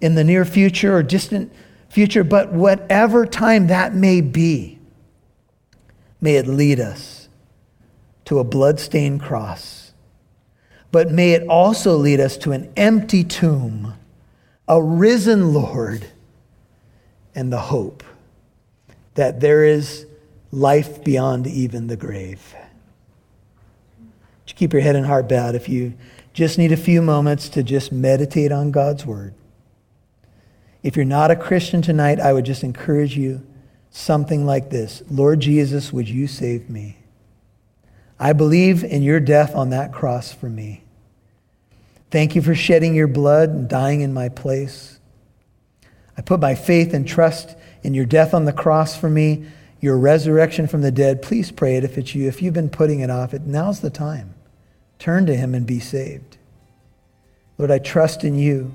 in 0.00 0.14
the 0.14 0.24
near 0.24 0.44
future 0.44 0.94
or 0.94 1.02
distant 1.02 1.52
future. 1.88 2.22
But 2.22 2.52
whatever 2.52 3.26
time 3.26 3.68
that 3.68 3.94
may 3.94 4.20
be, 4.20 4.78
may 6.20 6.36
it 6.36 6.46
lead 6.46 6.80
us 6.80 7.15
to 8.26 8.38
a 8.38 8.44
bloodstained 8.44 9.22
cross. 9.22 9.92
But 10.92 11.10
may 11.10 11.32
it 11.32 11.48
also 11.48 11.96
lead 11.96 12.20
us 12.20 12.36
to 12.38 12.52
an 12.52 12.72
empty 12.76 13.24
tomb, 13.24 13.94
a 14.68 14.82
risen 14.82 15.52
Lord, 15.52 16.06
and 17.34 17.52
the 17.52 17.58
hope 17.58 18.04
that 19.14 19.40
there 19.40 19.64
is 19.64 20.06
life 20.50 21.02
beyond 21.02 21.46
even 21.46 21.86
the 21.86 21.96
grave. 21.96 22.54
Just 24.44 24.56
keep 24.56 24.72
your 24.72 24.82
head 24.82 24.96
and 24.96 25.06
heart 25.06 25.28
bowed 25.28 25.54
if 25.54 25.68
you 25.68 25.94
just 26.32 26.58
need 26.58 26.72
a 26.72 26.76
few 26.76 27.02
moments 27.02 27.48
to 27.50 27.62
just 27.62 27.90
meditate 27.90 28.52
on 28.52 28.70
God's 28.70 29.04
word. 29.04 29.34
If 30.82 30.96
you're 30.96 31.04
not 31.04 31.30
a 31.30 31.36
Christian 31.36 31.82
tonight, 31.82 32.20
I 32.20 32.32
would 32.32 32.44
just 32.44 32.62
encourage 32.62 33.16
you 33.16 33.44
something 33.90 34.44
like 34.46 34.70
this 34.70 35.02
Lord 35.10 35.40
Jesus, 35.40 35.92
would 35.92 36.08
you 36.08 36.26
save 36.26 36.68
me? 36.70 36.98
I 38.18 38.32
believe 38.32 38.82
in 38.82 39.02
your 39.02 39.20
death 39.20 39.54
on 39.54 39.70
that 39.70 39.92
cross 39.92 40.32
for 40.32 40.48
me. 40.48 40.82
Thank 42.10 42.34
you 42.34 42.42
for 42.42 42.54
shedding 42.54 42.94
your 42.94 43.08
blood 43.08 43.50
and 43.50 43.68
dying 43.68 44.00
in 44.00 44.14
my 44.14 44.28
place. 44.28 44.98
I 46.16 46.22
put 46.22 46.40
my 46.40 46.54
faith 46.54 46.94
and 46.94 47.06
trust 47.06 47.56
in 47.82 47.92
your 47.94 48.06
death 48.06 48.32
on 48.32 48.46
the 48.46 48.52
cross 48.52 48.96
for 48.96 49.10
me 49.10 49.46
your 49.80 49.98
resurrection 49.98 50.66
from 50.66 50.82
the 50.82 50.90
dead, 50.90 51.22
please 51.22 51.50
pray 51.50 51.76
it 51.76 51.84
if 51.84 51.98
it's 51.98 52.14
you. 52.14 52.28
If 52.28 52.40
you've 52.42 52.54
been 52.54 52.70
putting 52.70 53.00
it 53.00 53.10
off, 53.10 53.34
it, 53.34 53.42
now's 53.42 53.80
the 53.80 53.90
time. 53.90 54.34
Turn 54.98 55.26
to 55.26 55.36
him 55.36 55.54
and 55.54 55.66
be 55.66 55.80
saved. 55.80 56.38
Lord, 57.58 57.70
I 57.70 57.78
trust 57.78 58.24
in 58.24 58.38
you. 58.38 58.74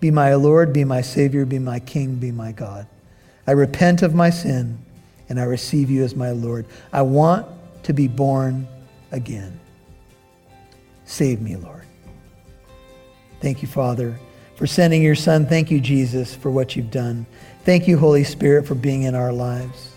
Be 0.00 0.10
my 0.10 0.34
Lord, 0.34 0.72
be 0.72 0.84
my 0.84 1.00
Savior, 1.00 1.44
be 1.44 1.58
my 1.58 1.80
King, 1.80 2.16
be 2.16 2.30
my 2.30 2.52
God. 2.52 2.86
I 3.46 3.52
repent 3.52 4.02
of 4.02 4.14
my 4.14 4.30
sin 4.30 4.78
and 5.28 5.40
I 5.40 5.44
receive 5.44 5.90
you 5.90 6.04
as 6.04 6.14
my 6.14 6.30
Lord. 6.30 6.66
I 6.92 7.02
want 7.02 7.46
to 7.84 7.92
be 7.92 8.08
born 8.08 8.66
again. 9.12 9.58
Save 11.04 11.40
me, 11.40 11.56
Lord. 11.56 11.82
Thank 13.40 13.62
you, 13.62 13.68
Father, 13.68 14.18
for 14.56 14.66
sending 14.66 15.02
your 15.02 15.14
Son. 15.14 15.46
Thank 15.46 15.70
you, 15.70 15.80
Jesus, 15.80 16.34
for 16.34 16.50
what 16.50 16.76
you've 16.76 16.90
done. 16.90 17.26
Thank 17.64 17.86
you, 17.86 17.98
Holy 17.98 18.24
Spirit, 18.24 18.66
for 18.66 18.74
being 18.74 19.02
in 19.02 19.14
our 19.14 19.32
lives. 19.32 19.90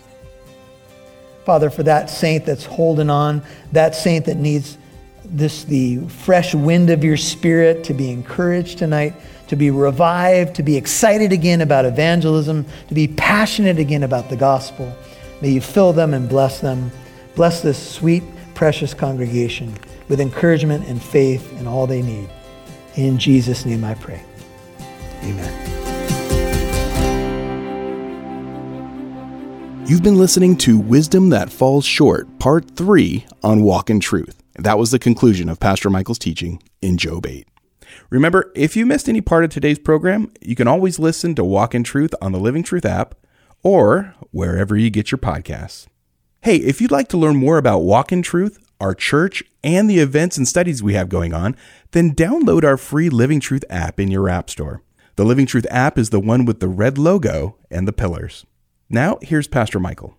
Father, 1.45 1.69
for 1.69 1.84
that 1.84 2.10
saint 2.10 2.45
that's 2.45 2.65
holding 2.65 3.10
on, 3.10 3.41
that 3.71 3.95
saint 3.95 4.26
that 4.26 4.36
needs 4.36 4.78
this 5.23 5.63
the 5.65 6.00
fresh 6.08 6.54
wind 6.54 6.89
of 6.89 7.04
your 7.04 7.17
spirit 7.17 7.84
to 7.86 7.93
be 7.93 8.12
encouraged 8.12 8.78
tonight, 8.78 9.13
to 9.47 9.56
be 9.56 9.71
revived, 9.71 10.56
to 10.56 10.63
be 10.63 10.76
excited 10.76 11.32
again 11.32 11.62
about 11.62 11.86
evangelism, 11.86 12.65
to 12.89 12.93
be 12.93 13.08
passionate 13.08 13.80
again 13.80 14.04
about 14.04 14.30
the 14.30 14.36
gospel. 14.36 14.93
May 15.41 15.52
you 15.52 15.62
fill 15.62 15.93
them 15.93 16.13
and 16.13 16.28
bless 16.28 16.60
them. 16.60 16.91
Bless 17.38 17.62
this 17.62 17.78
sweet, 17.78 18.23
precious 18.56 18.95
congregation 18.95 19.71
with 20.10 20.19
encouragement 20.19 20.88
and 20.88 21.00
faith 21.00 21.54
in 21.60 21.67
all 21.67 21.86
they 21.86 22.02
need. 22.02 22.28
In 22.95 23.19
Jesus' 23.19 23.63
name 23.63 23.84
I 23.84 23.93
pray. 23.93 24.23
Amen. 25.21 25.54
You've 29.86 30.02
been 30.02 30.17
listening 30.17 30.58
to 30.58 30.80
Wisdom 30.80 31.30
That 31.30 31.52
Falls 31.52 31.86
Short, 31.86 32.39
Part 32.39 32.71
3 32.71 33.28
on 33.43 33.62
Walk 33.62 33.91
in 33.91 34.00
Truth. 34.00 34.41
That 34.56 34.80
was 34.80 34.89
the 34.89 34.97
conclusion 34.97 35.47
of 35.47 35.60
Pastor 35.60 35.91
Michael's 35.91 36.17
teaching 36.17 36.60
in 36.82 36.97
Job 36.97 37.28
8. 37.28 37.47
Remember, 38.10 38.52
if 38.56 38.76
you 38.76 38.84
missed 38.88 39.08
any 39.08 39.21
part 39.21 39.43
of 39.43 39.52
today's 39.52 39.78
program, 39.78 40.32
you 40.41 40.56
can 40.56 40.67
always 40.67 40.97
listen 40.97 41.36
to 41.36 41.43
Walk 41.43 41.76
in 41.76 41.84
Truth 41.84 42.15
on 42.19 42.32
the 42.32 42.39
Living 42.39 42.63
Truth 42.63 42.84
app 42.84 43.13
or 43.62 44.15
wherever 44.32 44.76
you 44.76 44.89
get 44.89 45.12
your 45.12 45.19
podcasts. 45.19 45.86
Hey, 46.41 46.58
if 46.58 46.80
you'd 46.80 46.91
like 46.91 47.08
to 47.10 47.17
learn 47.17 47.36
more 47.36 47.58
about 47.58 47.80
Walk 47.80 48.12
in 48.12 48.21
Truth, 48.21 48.60
our 48.80 48.93
church, 48.93 49.43
and 49.63 49.89
the 49.89 50.00
events 50.00 50.38
and 50.38 50.47
studies 50.47 50.84
we 50.84 50.93
have 50.93 51.10
going 51.10 51.34
on, 51.34 51.58
then 51.91 52.13
download 52.13 52.63
our 52.63 52.78
free 52.78 53.10
Living 53.10 53.39
Truth 53.39 53.65
app 53.69 54.00
in 54.00 54.12
your 54.12 54.30
App 54.30 54.50
Store. 54.50 54.84
The 55.15 55.26
Living 55.26 55.47
Truth 55.47 55.65
app 55.71 55.97
is 55.97 56.12
the 56.12 56.19
one 56.19 56.45
with 56.45 56.60
the 56.60 56.67
red 56.67 56.97
logo 56.97 57.58
and 57.71 57.88
the 57.88 57.93
pillars. 57.93 58.45
Now, 58.89 59.17
here's 59.21 59.47
Pastor 59.47 59.80
Michael. 59.80 60.15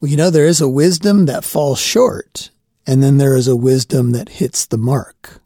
Well, 0.00 0.10
you 0.10 0.16
know, 0.16 0.28
there 0.28 0.46
is 0.46 0.60
a 0.60 0.68
wisdom 0.68 1.26
that 1.26 1.44
falls 1.44 1.80
short, 1.80 2.50
and 2.86 3.02
then 3.02 3.18
there 3.18 3.36
is 3.36 3.46
a 3.46 3.56
wisdom 3.56 4.10
that 4.10 4.28
hits 4.28 4.66
the 4.66 4.76
mark. 4.78 5.40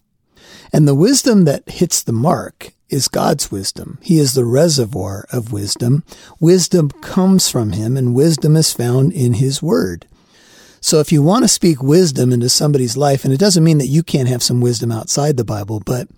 And 0.72 0.88
the 0.88 0.94
wisdom 0.94 1.44
that 1.44 1.68
hits 1.68 2.02
the 2.02 2.12
mark 2.12 2.72
is 2.88 3.08
God's 3.08 3.52
wisdom. 3.52 3.98
He 4.02 4.18
is 4.18 4.34
the 4.34 4.44
reservoir 4.44 5.26
of 5.30 5.52
wisdom. 5.52 6.02
Wisdom 6.40 6.90
comes 6.90 7.48
from 7.48 7.72
Him, 7.72 7.96
and 7.96 8.14
wisdom 8.14 8.56
is 8.56 8.72
found 8.72 9.12
in 9.12 9.34
His 9.34 9.62
Word. 9.62 10.06
So 10.84 11.00
if 11.00 11.10
you 11.10 11.22
want 11.22 11.44
to 11.44 11.48
speak 11.48 11.82
wisdom 11.82 12.30
into 12.30 12.50
somebody's 12.50 12.94
life, 12.94 13.24
and 13.24 13.32
it 13.32 13.40
doesn't 13.40 13.64
mean 13.64 13.78
that 13.78 13.86
you 13.86 14.02
can't 14.02 14.28
have 14.28 14.42
some 14.42 14.60
wisdom 14.60 14.92
outside 14.92 15.38
the 15.38 15.42
Bible, 15.42 15.80
but 15.80 16.08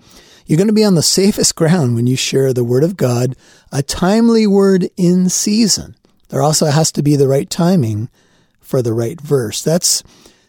you're 0.44 0.56
going 0.56 0.66
to 0.66 0.72
be 0.72 0.84
on 0.84 0.96
the 0.96 1.04
safest 1.04 1.54
ground 1.54 1.94
when 1.94 2.08
you 2.08 2.16
share 2.16 2.52
the 2.52 2.64
Word 2.64 2.82
of 2.82 2.96
God, 2.96 3.36
a 3.70 3.80
timely 3.80 4.44
word 4.44 4.90
in 4.96 5.28
season. 5.28 5.94
There 6.30 6.42
also 6.42 6.66
has 6.66 6.90
to 6.92 7.02
be 7.04 7.14
the 7.14 7.28
right 7.28 7.48
timing 7.48 8.10
for 8.60 8.82
the 8.82 8.92
right 8.92 9.20
verse. 9.20 9.62
That's 9.62 10.02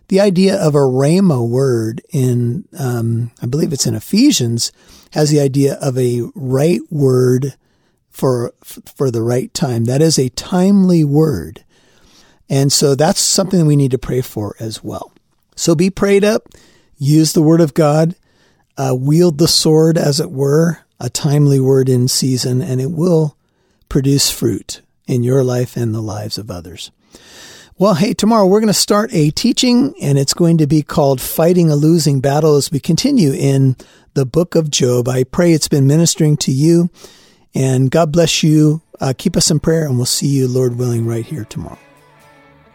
the 0.08 0.20
idea 0.20 0.56
of 0.56 0.74
a 0.74 0.80
rhema 0.80 1.48
word 1.48 2.02
in, 2.10 2.68
um, 2.80 3.30
I 3.40 3.46
believe 3.46 3.72
it's 3.72 3.86
in 3.86 3.94
Ephesians, 3.94 4.72
has 5.12 5.30
the 5.30 5.42
idea 5.42 5.76
of 5.76 5.96
a 5.96 6.24
right 6.34 6.82
word 6.90 7.54
for 8.10 8.52
for 8.64 9.12
the 9.12 9.22
right 9.22 9.54
time. 9.54 9.86
That 9.86 10.02
is 10.02 10.18
a 10.18 10.30
timely 10.30 11.04
word, 11.04 11.64
and 12.50 12.72
so 12.72 12.96
that's 12.96 13.20
something 13.20 13.66
we 13.66 13.76
need 13.76 13.92
to 13.92 13.98
pray 13.98 14.22
for 14.22 14.56
as 14.60 14.84
well. 14.84 15.12
So 15.56 15.76
be 15.76 15.90
prayed 15.90 16.24
up. 16.24 16.50
Use 16.98 17.34
the 17.34 17.42
word 17.42 17.62
of 17.62 17.74
God. 17.74 18.16
uh, 18.78 18.96
wield 18.96 19.38
the 19.38 19.48
sword, 19.48 19.98
as 19.98 20.20
it 20.20 20.32
were, 20.32 20.80
a 21.00 21.10
timely 21.10 21.60
word 21.60 21.90
in 21.90 22.08
season, 22.08 22.62
and 22.62 22.80
it 22.80 22.92
will 22.92 23.36
produce 23.90 24.30
fruit 24.30 24.82
in 25.08 25.24
your 25.24 25.44
life 25.44 25.76
and 25.76 25.94
the 25.94 26.02
lives 26.02 26.38
of 26.38 26.52
others. 26.52 26.92
Well, 27.80 27.96
hey, 27.96 28.14
tomorrow 28.14 28.46
we're 28.46 28.60
going 28.60 28.68
to 28.68 28.74
start 28.74 29.14
a 29.14 29.30
teaching, 29.32 29.94
and 30.02 30.18
it's 30.18 30.34
going 30.34 30.58
to 30.60 30.68
be 30.68 30.82
called 30.82 31.22
Fighting 31.22 31.70
a 31.70 31.76
Losing 31.76 32.22
Battle 32.22 32.56
as 32.56 32.72
we 32.72 32.80
continue 32.80 33.34
in 33.34 33.76
the 34.14 34.26
book 34.26 34.56
of 34.56 34.72
Job. 34.72 35.08
I 35.08 35.24
pray 35.24 35.54
it's 35.54 35.68
been 35.68 35.86
ministering 35.88 36.38
to 36.38 36.52
you, 36.52 36.90
and 37.54 37.92
God 37.92 38.12
bless 38.12 38.42
you. 38.44 38.82
Uh, 39.00 39.14
keep 39.16 39.38
us 39.38 39.52
in 39.52 39.60
prayer, 39.60 39.86
and 39.86 39.98
we'll 39.98 40.06
see 40.08 40.28
you, 40.28 40.48
Lord 40.48 40.78
willing, 40.78 41.06
right 41.06 41.26
here 41.26 41.46
tomorrow. 41.46 41.78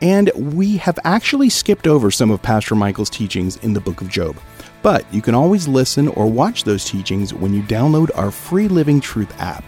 And 0.02 0.32
we 0.34 0.78
have 0.78 0.98
actually 1.04 1.48
skipped 1.48 1.86
over 1.86 2.10
some 2.10 2.32
of 2.32 2.42
Pastor 2.42 2.74
Michael's 2.74 3.08
teachings 3.08 3.56
in 3.58 3.72
the 3.72 3.80
book 3.80 4.00
of 4.00 4.08
Job. 4.08 4.36
But 4.82 5.06
you 5.14 5.22
can 5.22 5.36
always 5.36 5.68
listen 5.68 6.08
or 6.08 6.26
watch 6.26 6.64
those 6.64 6.84
teachings 6.84 7.32
when 7.32 7.54
you 7.54 7.62
download 7.62 8.10
our 8.16 8.32
free 8.32 8.66
Living 8.66 9.00
Truth 9.00 9.32
app. 9.40 9.62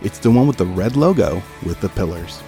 It's 0.00 0.20
the 0.20 0.30
one 0.30 0.46
with 0.46 0.56
the 0.56 0.66
red 0.66 0.94
logo 0.94 1.42
with 1.66 1.80
the 1.80 1.88
pillars. 1.88 2.40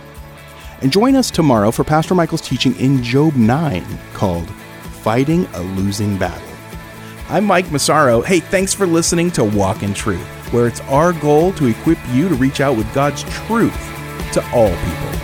And 0.80 0.92
join 0.92 1.16
us 1.16 1.28
tomorrow 1.28 1.72
for 1.72 1.82
Pastor 1.82 2.14
Michael's 2.14 2.40
teaching 2.40 2.76
in 2.76 3.02
Job 3.02 3.34
9 3.34 3.84
called 4.12 4.48
Fighting 5.02 5.46
a 5.54 5.60
Losing 5.60 6.16
Battle. 6.16 6.48
I'm 7.28 7.44
Mike 7.46 7.72
Massaro. 7.72 8.20
Hey, 8.20 8.38
thanks 8.38 8.72
for 8.72 8.86
listening 8.86 9.32
to 9.32 9.42
Walk 9.42 9.82
in 9.82 9.92
Truth, 9.92 10.24
where 10.52 10.68
it's 10.68 10.82
our 10.82 11.12
goal 11.12 11.52
to 11.54 11.66
equip 11.66 11.98
you 12.10 12.28
to 12.28 12.34
reach 12.36 12.60
out 12.60 12.76
with 12.76 12.92
God's 12.94 13.24
truth 13.24 13.74
to 14.34 14.44
all 14.52 14.68
people. 14.68 15.14